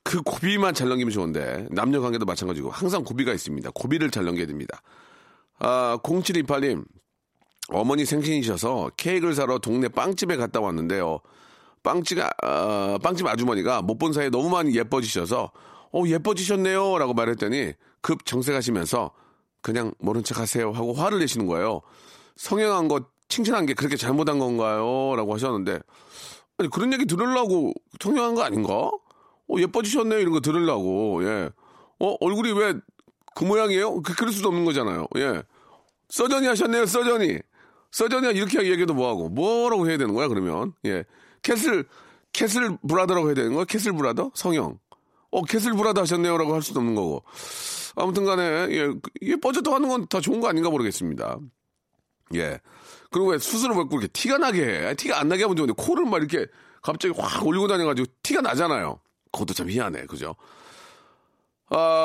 그 0.05 0.21
고비만 0.23 0.75
잘 0.75 0.89
넘기면 0.89 1.13
좋은데 1.13 1.69
남녀 1.71 2.01
관계도 2.01 2.25
마찬가지고 2.25 2.71
항상 2.71 3.05
고비가 3.05 3.33
있습니다. 3.33 3.71
고비를 3.73 4.11
잘 4.11 4.25
넘겨야 4.25 4.47
됩니다. 4.47 4.83
아, 5.65 5.97
0728님 6.03 6.85
어머니 7.69 8.05
생신이셔서 8.05 8.91
케이크를 8.97 9.35
사러 9.35 9.59
동네 9.59 9.89
빵집에 9.89 10.37
갔다 10.37 10.61
왔는데요. 10.61 11.21
빵집, 11.85 12.19
아, 12.21 12.99
빵집 13.03 13.27
아주머니가 13.27 13.83
못 13.83 13.99
본 13.99 14.13
사이에 14.13 14.29
너무 14.29 14.51
많이 14.51 14.75
예뻐지셔서, 14.77 15.53
어, 15.93 16.03
예뻐지셨네요. 16.05 16.99
라고 16.99 17.15
말했더니, 17.15 17.73
급 18.01 18.27
정색하시면서, 18.27 19.13
그냥 19.63 19.93
모른 19.99 20.25
척 20.25 20.39
하세요. 20.41 20.73
하고 20.73 20.93
화를 20.93 21.21
내시는 21.21 21.47
거예요. 21.47 21.81
성형한 22.37 22.89
거, 22.89 23.01
칭찬한 23.29 23.67
게 23.67 23.75
그렇게 23.75 23.97
잘못한 23.97 24.39
건가요? 24.41 25.15
라고 25.17 25.33
하셨는데, 25.35 25.79
아니, 26.59 26.69
그런 26.71 26.93
얘기 26.93 27.07
들으려고 27.07 27.73
성형한 28.01 28.35
거 28.35 28.43
아닌가? 28.43 28.73
어, 28.73 29.57
예뻐지셨네요. 29.57 30.19
이런 30.19 30.33
거 30.33 30.41
들으려고, 30.41 31.25
예. 31.25 31.51
어, 32.01 32.17
얼굴이 32.21 32.51
왜 32.53 32.75
그 33.35 33.45
모양이에요? 33.45 34.03
그, 34.03 34.15
그럴 34.15 34.33
수도 34.33 34.49
없는 34.49 34.65
거잖아요. 34.65 35.07
예. 35.17 35.43
서전이 36.13 36.47
하셨네요, 36.47 36.85
서전이. 36.85 37.39
서전이 37.91 38.37
이렇게 38.37 38.59
얘기해도 38.59 38.93
뭐하고, 38.93 39.31
뭐라고 39.31 39.89
해야 39.89 39.97
되는 39.97 40.13
거야, 40.13 40.29
그러면. 40.29 40.75
예. 40.85 41.05
castle, 41.41 41.87
castle 42.35 42.77
brother라고 42.87 43.29
해야 43.29 43.35
되는 43.35 43.55
거야? 43.55 43.65
Castle 43.65 43.95
brother? 43.95 44.31
성형. 44.35 44.79
어, 45.31 45.45
castle 45.45 45.73
brother 45.73 46.03
하셨네요라고 46.03 46.53
할 46.53 46.61
수도 46.61 46.81
없는 46.81 46.95
거고. 46.95 47.25
아무튼 47.97 48.27
간에, 48.27 48.43
예, 48.43 48.93
이게 49.23 49.37
뻗졌다 49.37 49.73
하는 49.73 49.89
건더 49.89 50.21
좋은 50.21 50.41
거 50.41 50.49
아닌가 50.49 50.69
모르겠습니다. 50.69 51.39
예. 52.35 52.61
그리고 53.11 53.31
왜 53.31 53.39
수술을 53.39 53.75
받고 53.75 53.99
이렇게 53.99 54.09
티가 54.09 54.37
나게 54.37 54.65
해? 54.67 54.95
티가 54.95 55.19
안 55.19 55.29
나게 55.29 55.45
하면 55.45 55.57
좋은데, 55.57 55.73
코를 55.79 56.05
막 56.05 56.19
이렇게 56.19 56.47
갑자기 56.83 57.15
확 57.17 57.47
올리고 57.47 57.69
다녀가지고 57.69 58.07
티가 58.23 58.43
나잖아요. 58.43 59.01
그것도 59.33 59.55
참 59.55 59.71
희한해. 59.71 60.05
그죠? 60.05 60.37
아, 61.71 62.02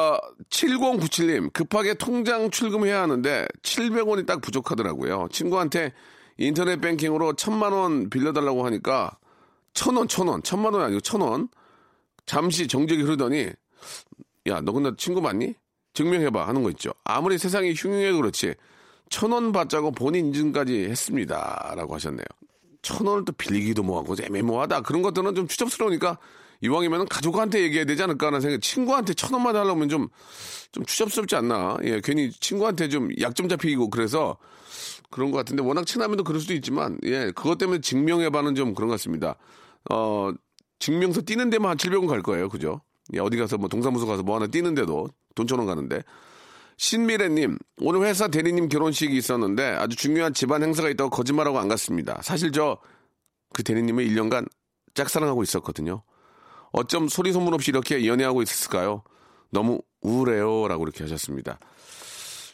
7097님, 0.49 1.51
급하게 1.53 1.93
통장 1.93 2.49
출금해야 2.49 3.01
하는데 3.01 3.47
700원이 3.63 4.25
딱 4.25 4.41
부족하더라고요. 4.41 5.27
친구한테 5.31 5.93
인터넷 6.38 6.79
뱅킹으로 6.79 7.33
천만 7.33 7.73
원 7.73 8.10
빌려달라고 8.10 8.65
하니까 8.65 9.17
천 9.73 9.95
원, 9.97 10.07
천 10.07 10.27
원, 10.27 10.41
천만 10.43 10.73
원이 10.73 10.86
아니고 10.86 11.01
천 11.01 11.21
원. 11.21 11.49
잠시 12.25 12.67
정적이 12.67 13.03
흐르더니 13.03 13.49
야, 14.47 14.62
너 14.62 14.71
근데 14.71 14.91
친구 14.97 15.21
맞니? 15.21 15.55
증명해봐 15.93 16.47
하는 16.47 16.62
거 16.63 16.69
있죠. 16.71 16.91
아무리 17.03 17.38
세상이 17.38 17.73
흉흉해도 17.73 18.17
그렇지 18.17 18.53
천 19.10 19.31
원 19.31 19.51
받자고 19.51 19.91
본인 19.91 20.27
인증까지 20.27 20.86
했습니다. 20.86 21.73
라고 21.75 21.95
하셨네요. 21.95 22.25
천 22.81 23.07
원을 23.07 23.25
또 23.25 23.31
빌리기도 23.33 23.83
뭐하고 23.83 24.15
애매모하다. 24.21 24.81
그런 24.81 25.01
것들은 25.01 25.36
좀 25.36 25.47
추접스러우니까 25.47 26.17
이왕이면 26.62 27.08
가족한테 27.08 27.62
얘기해야 27.62 27.86
되지 27.86 28.04
않을까 28.04 28.28
하는 28.28 28.41
생각. 28.41 28.62
친구한테 28.62 29.13
천 29.13 29.34
원만 29.34 29.56
하려면 29.56 29.89
좀, 29.89 30.08
좀 30.72 30.86
추접스럽지 30.86 31.36
않나. 31.36 31.78
예, 31.84 32.02
괜히 32.04 32.32
친구한테 32.32 32.89
좀 32.89 33.10
약점 33.22 33.48
잡히고 33.50 33.89
그래서 33.89 34.38
그런 35.10 35.32
것 35.32 35.38
같은데 35.38 35.63
워낙 35.63 35.86
친하면 35.86 36.17
또 36.17 36.24
그럴 36.24 36.41
수도 36.41 36.54
있지만 36.54 36.98
예, 37.04 37.32
그것 37.36 37.58
때문에 37.58 37.82
증명해봐는 37.82 38.56
좀 38.56 38.74
그런 38.74 38.88
것 38.89 38.93
같습니다. 38.93 39.36
어, 39.89 40.32
증명서 40.80 41.22
띄는 41.26 41.50
데만 41.50 41.72
한 41.72 41.78
700원 41.78 42.08
갈 42.08 42.22
거예요. 42.22 42.50
그죠? 42.50 42.82
예, 43.13 43.20
어디 43.20 43.38
가서 43.38 43.58
뭐 43.58 43.70
동사무소 43.70 44.06
가서 44.08 44.24
뭐 44.24 44.36
하나 44.36 44.48
띄는데도 44.48 45.08
돈 45.36 45.48
천 45.48 45.60
원 45.60 45.67
가는데. 45.67 46.02
신미래님, 46.80 47.58
오늘 47.82 48.04
회사 48.08 48.28
대리님 48.28 48.70
결혼식이 48.70 49.15
있었는데 49.17 49.63
아주 49.63 49.96
중요한 49.96 50.34
집안 50.34 50.62
행사가 50.62 50.89
있다고 50.89 51.10
거짓말하고 51.10 51.58
안 51.60 51.67
갔습니다. 51.67 52.20
사실 52.24 52.52
저 52.52 52.78
그 53.54 53.63
대리님을 53.63 54.06
1년간 54.10 54.48
짝사랑하고 54.93 55.41
있었거든요. 55.41 56.04
어쩜 56.71 57.08
소리 57.08 57.32
소문 57.32 57.53
없이 57.53 57.71
이렇게 57.71 58.06
연애하고 58.06 58.41
있었을까요? 58.41 59.03
너무 59.49 59.80
우울해요. 60.01 60.67
라고 60.67 60.84
이렇게 60.84 61.03
하셨습니다. 61.03 61.60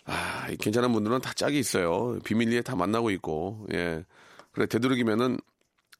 아, 0.05 0.47
이 0.49 0.57
괜찮은 0.57 0.91
분들은 0.91 1.21
다 1.21 1.31
짝이 1.33 1.59
있어요. 1.59 2.19
비밀리에 2.23 2.61
다 2.61 2.75
만나고 2.75 3.09
있고, 3.11 3.65
예. 3.73 4.03
그래, 4.51 4.65
되도록이면은 4.65 5.37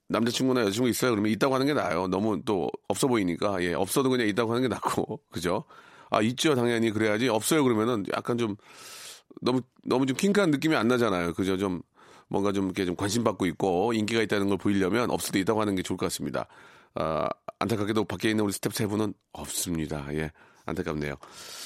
남자친구나 0.10 0.62
여자친구 0.62 0.90
있어요. 0.90 1.12
그러면 1.12 1.32
있다고 1.32 1.54
하는 1.56 1.66
게 1.66 1.74
나아요. 1.74 2.08
너무 2.08 2.42
또 2.44 2.70
없어 2.88 3.08
보이니까, 3.08 3.64
예. 3.64 3.74
없어도 3.74 4.10
그냥 4.10 4.28
있다고 4.28 4.52
하는 4.52 4.64
게 4.64 4.68
낫고, 4.68 5.22
그죠? 5.32 5.64
아, 6.10 6.22
있죠. 6.22 6.54
당연히 6.54 6.92
그래야지. 6.92 7.30
없어요. 7.30 7.64
그러면은 7.64 8.06
약간 8.16 8.38
좀 8.38 8.56
너무, 9.42 9.62
너무 9.84 10.06
좀 10.06 10.16
핑크한 10.16 10.52
느낌이 10.52 10.76
안 10.76 10.88
나잖아요. 10.88 11.34
그죠? 11.34 11.58
좀 11.58 11.82
뭔가 12.28 12.52
좀 12.52 12.66
이렇게 12.66 12.86
좀 12.86 12.96
관심 12.96 13.24
받고 13.24 13.46
있고 13.48 13.94
인기가 13.94 14.22
있다는 14.22 14.48
걸 14.50 14.58
보이려면 14.58 15.12
없어도 15.12 15.40
있다고 15.40 15.62
하는 15.62 15.76
게 15.76 15.82
좋을 15.82 15.98
것 15.98 16.06
같습니다. 16.08 16.48
아, 16.96 17.28
안타깝게도 17.60 18.06
밖에 18.06 18.30
있는 18.30 18.44
우리 18.44 18.54
스텝 18.54 18.74
세 18.74 18.88
분은 18.88 19.14
없습니다. 19.32 20.08
예. 20.14 20.32
안타깝네요. 20.66 21.16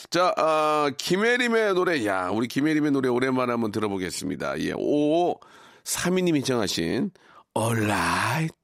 자, 0.10 0.34
아, 0.38 0.92
김혜림의 0.98 1.76
노래, 1.76 2.04
야, 2.06 2.30
우리 2.30 2.48
김혜림의 2.48 2.92
노래 2.92 3.10
오랜만에 3.10 3.52
한번 3.52 3.72
들어보겠습니다. 3.72 4.60
예, 4.62 4.74
오, 4.76 5.36
3위님이 5.84 6.44
정하신, 6.44 7.12
alright. 7.56 8.56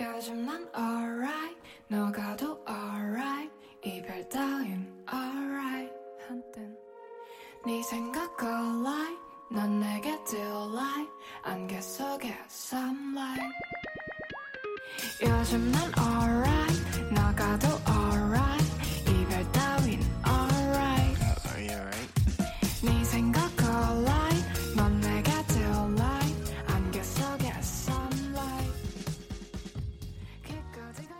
요즘 0.00 0.46
난 0.46 0.66
alright 0.76 1.56
너가 1.88 2.36
더 2.36 2.58
alright 2.68 3.50
이별 3.84 4.28
따윈 4.28 5.04
alright 5.12 5.92
한땐 6.28 6.76
네 7.66 7.82
생각 7.82 8.30
alright 8.40 9.18
넌 9.50 9.80
내게 9.80 10.16
delight 10.24 11.10
안개 11.48 11.80
속의 11.80 12.36
sunlight 12.50 13.54
요즘 15.22 15.72
난 15.72 15.90
alright 15.98 16.84
더 17.58 17.68
alright 17.90 18.66
이별 19.08 19.50
따윈 19.52 19.98
alright 20.26 21.18
네 22.84 23.04
생각 23.04 23.40
alright 23.62 24.44
넌 24.76 25.00
내게 25.00 25.30
delight 25.46 26.52
안개 26.66 27.02
속의 27.02 27.50
sunlight 27.60 28.72
끝까지 30.42 31.08
가 31.08 31.14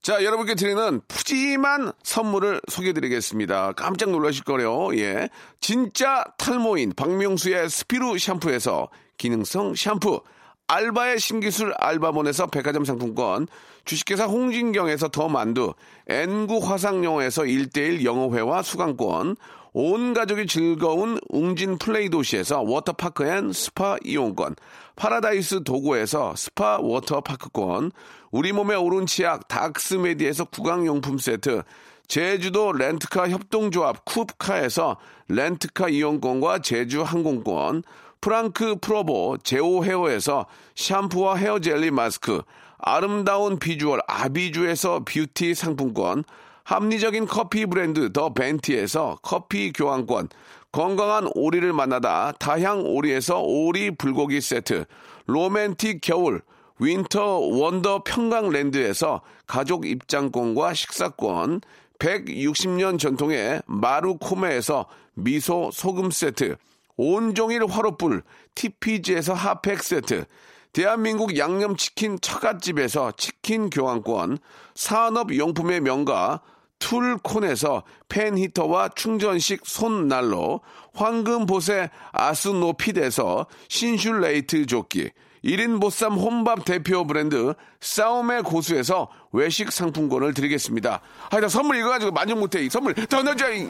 자, 0.00 0.24
여러분께 0.24 0.54
드리는 0.54 1.02
푸짐한 1.08 1.92
선물을 2.14 2.60
소개해드리겠습니다. 2.68 3.72
깜짝 3.72 4.10
놀라실 4.10 4.44
거래요. 4.44 4.96
예. 4.96 5.28
진짜 5.60 6.24
탈모인 6.38 6.92
박명수의 6.94 7.68
스피루 7.68 8.18
샴푸에서 8.18 8.88
기능성 9.18 9.74
샴푸. 9.74 10.22
알바의 10.68 11.18
신기술 11.18 11.74
알바몬에서 11.76 12.46
백화점 12.46 12.84
상품권, 12.84 13.48
주식회사 13.84 14.26
홍진경에서 14.26 15.08
더 15.08 15.28
만두, 15.28 15.74
엔구 16.06 16.58
화상영어에서 16.58 17.42
1대1 17.42 18.04
영어회화 18.04 18.62
수강권, 18.62 19.36
온 19.72 20.14
가족이 20.14 20.46
즐거운 20.46 21.18
웅진 21.28 21.78
플레이 21.78 22.08
도시에서 22.08 22.62
워터파크 22.62 23.26
and 23.26 23.52
스파 23.52 23.96
이용권, 24.04 24.54
파라다이스 24.94 25.64
도고에서 25.64 26.34
스파 26.36 26.78
워터파크권, 26.80 27.90
우리 28.30 28.52
몸의 28.52 28.76
옳은 28.76 29.04
치약 29.04 29.48
닥스메디에서 29.48 30.44
구강용품 30.46 31.18
세트, 31.18 31.62
제주도 32.06 32.72
렌트카 32.72 33.28
협동조합 33.30 34.04
쿱카에서 34.04 34.96
렌트카 35.28 35.88
이용권과 35.88 36.60
제주 36.60 37.02
항공권, 37.02 37.82
프랑크 38.20 38.76
프로보 38.80 39.36
제오 39.42 39.84
헤어에서 39.84 40.46
샴푸와 40.74 41.36
헤어 41.36 41.58
젤리 41.58 41.90
마스크, 41.90 42.42
아름다운 42.78 43.58
비주얼 43.58 44.00
아비주에서 44.06 45.04
뷰티 45.04 45.54
상품권, 45.54 46.24
합리적인 46.64 47.26
커피 47.26 47.66
브랜드 47.66 48.12
더 48.12 48.32
벤티에서 48.32 49.18
커피 49.22 49.72
교환권, 49.72 50.28
건강한 50.72 51.28
오리를 51.34 51.72
만나다 51.72 52.32
다향 52.32 52.82
오리에서 52.84 53.40
오리 53.40 53.90
불고기 53.90 54.40
세트, 54.40 54.84
로맨틱 55.26 56.00
겨울 56.02 56.42
winter 56.80 57.38
wonder 57.38 58.02
평강랜드에서 58.04 59.20
가족 59.46 59.86
입장권과 59.86 60.74
식사권, 60.74 61.60
160년 61.98 62.98
전통의 62.98 63.62
마루코메에서 63.66 64.86
미소 65.14 65.70
소금 65.72 66.10
세트, 66.10 66.56
온종일 66.96 67.66
화로불 67.66 68.22
TPG에서 68.54 69.34
핫팩 69.34 69.82
세트, 69.82 70.24
대한민국 70.72 71.38
양념치킨 71.38 72.18
처갓집에서 72.20 73.12
치킨 73.12 73.70
교환권, 73.70 74.38
산업용품의 74.74 75.80
명가 75.80 76.40
툴콘에서 76.80 77.84
팬히터와 78.08 78.90
충전식 78.90 79.62
손난로, 79.64 80.60
황금보세 80.92 81.90
아스노핏에서 82.12 83.46
신슐레이트 83.68 84.66
조끼, 84.66 85.10
1인 85.44 85.80
보쌈 85.80 86.12
혼밥 86.14 86.64
대표 86.64 87.06
브랜드 87.06 87.54
싸움의 87.80 88.42
고수에서 88.42 89.08
외식 89.32 89.70
상품권을 89.70 90.34
드리겠습니다. 90.34 91.00
하여튼 91.30 91.48
선물 91.48 91.76
이거 91.76 91.90
가지고 91.90 92.12
만족 92.12 92.38
못해. 92.38 92.64
이 92.64 92.70
선물 92.70 92.94
더 92.94 93.22
넣어줘. 93.22 93.52
이. 93.52 93.68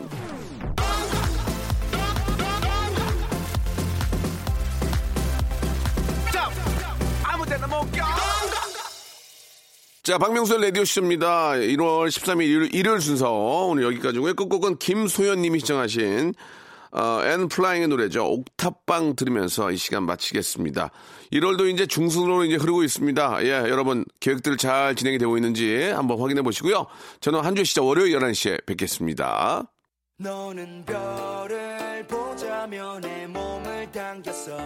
자, 10.05 10.19
박명수의 10.19 10.61
라디오쇼입니다. 10.61 11.53
1월 11.53 12.09
13일 12.09 12.43
일요일, 12.43 12.75
일요일 12.75 13.01
순서. 13.01 13.33
오늘 13.33 13.85
여기까지고요. 13.85 14.35
끝곡은 14.35 14.77
김소연 14.77 15.41
님이 15.41 15.61
신청하신 15.61 16.35
어, 16.95 17.21
N.Flying의 17.25 17.89
노래죠. 17.89 18.25
옥탑방 18.25 19.17
들으면서 19.17 19.71
이 19.73 19.77
시간 19.77 20.05
마치겠습니다. 20.05 20.91
1월도 21.33 21.69
이제 21.73 21.87
중순으로 21.87 22.45
이제 22.45 22.55
흐르고 22.57 22.85
있습니다. 22.85 23.45
예, 23.45 23.49
여러분 23.69 24.05
계획들 24.21 24.57
잘 24.57 24.95
진행이 24.95 25.19
되고 25.19 25.37
있는지 25.37 25.91
한번 25.91 26.21
확인해 26.21 26.43
보시고요. 26.43 26.87
저는 27.21 27.41
한 27.41 27.55
주 27.57 27.65
시작 27.65 27.85
월요일 27.85 28.17
11시에 28.19 28.65
뵙겠습니다. 28.67 29.65
너는 30.19 30.85
별을 30.85 32.07
보자며 32.07 33.01
내 33.01 33.27
몸을 33.27 33.91
당겼어 33.91 34.57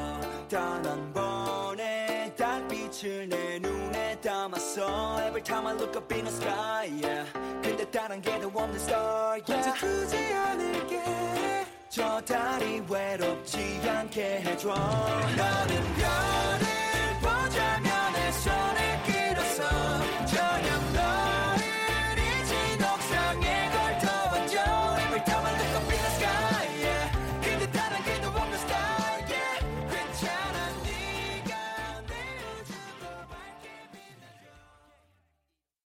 단 0.51 0.85
한 0.87 1.13
번의 1.15 2.35
달빛을 2.37 3.29
내 3.31 3.59
눈에 3.59 4.21
담았어 4.21 5.17
Every 5.27 5.43
time 5.43 5.67
I 5.67 5.75
look 5.75 5.97
up 5.97 6.15
in 6.15 6.25
the 6.27 6.37
sky 6.37 6.91
yeah. 7.03 7.33
근데 7.63 7.91
다른 7.91 8.21
게더 8.21 8.49
없는 8.49 8.77
star 8.77 9.41
yeah. 9.49 9.71
이제 9.71 9.73
두지 9.81 10.17
않을게 10.35 11.03
저 11.99 12.21
달이 12.21 12.85
외롭지 12.89 13.81
않게 13.85 14.43
해줘. 14.43 14.69
너는 14.69 15.95
별을 15.97 16.78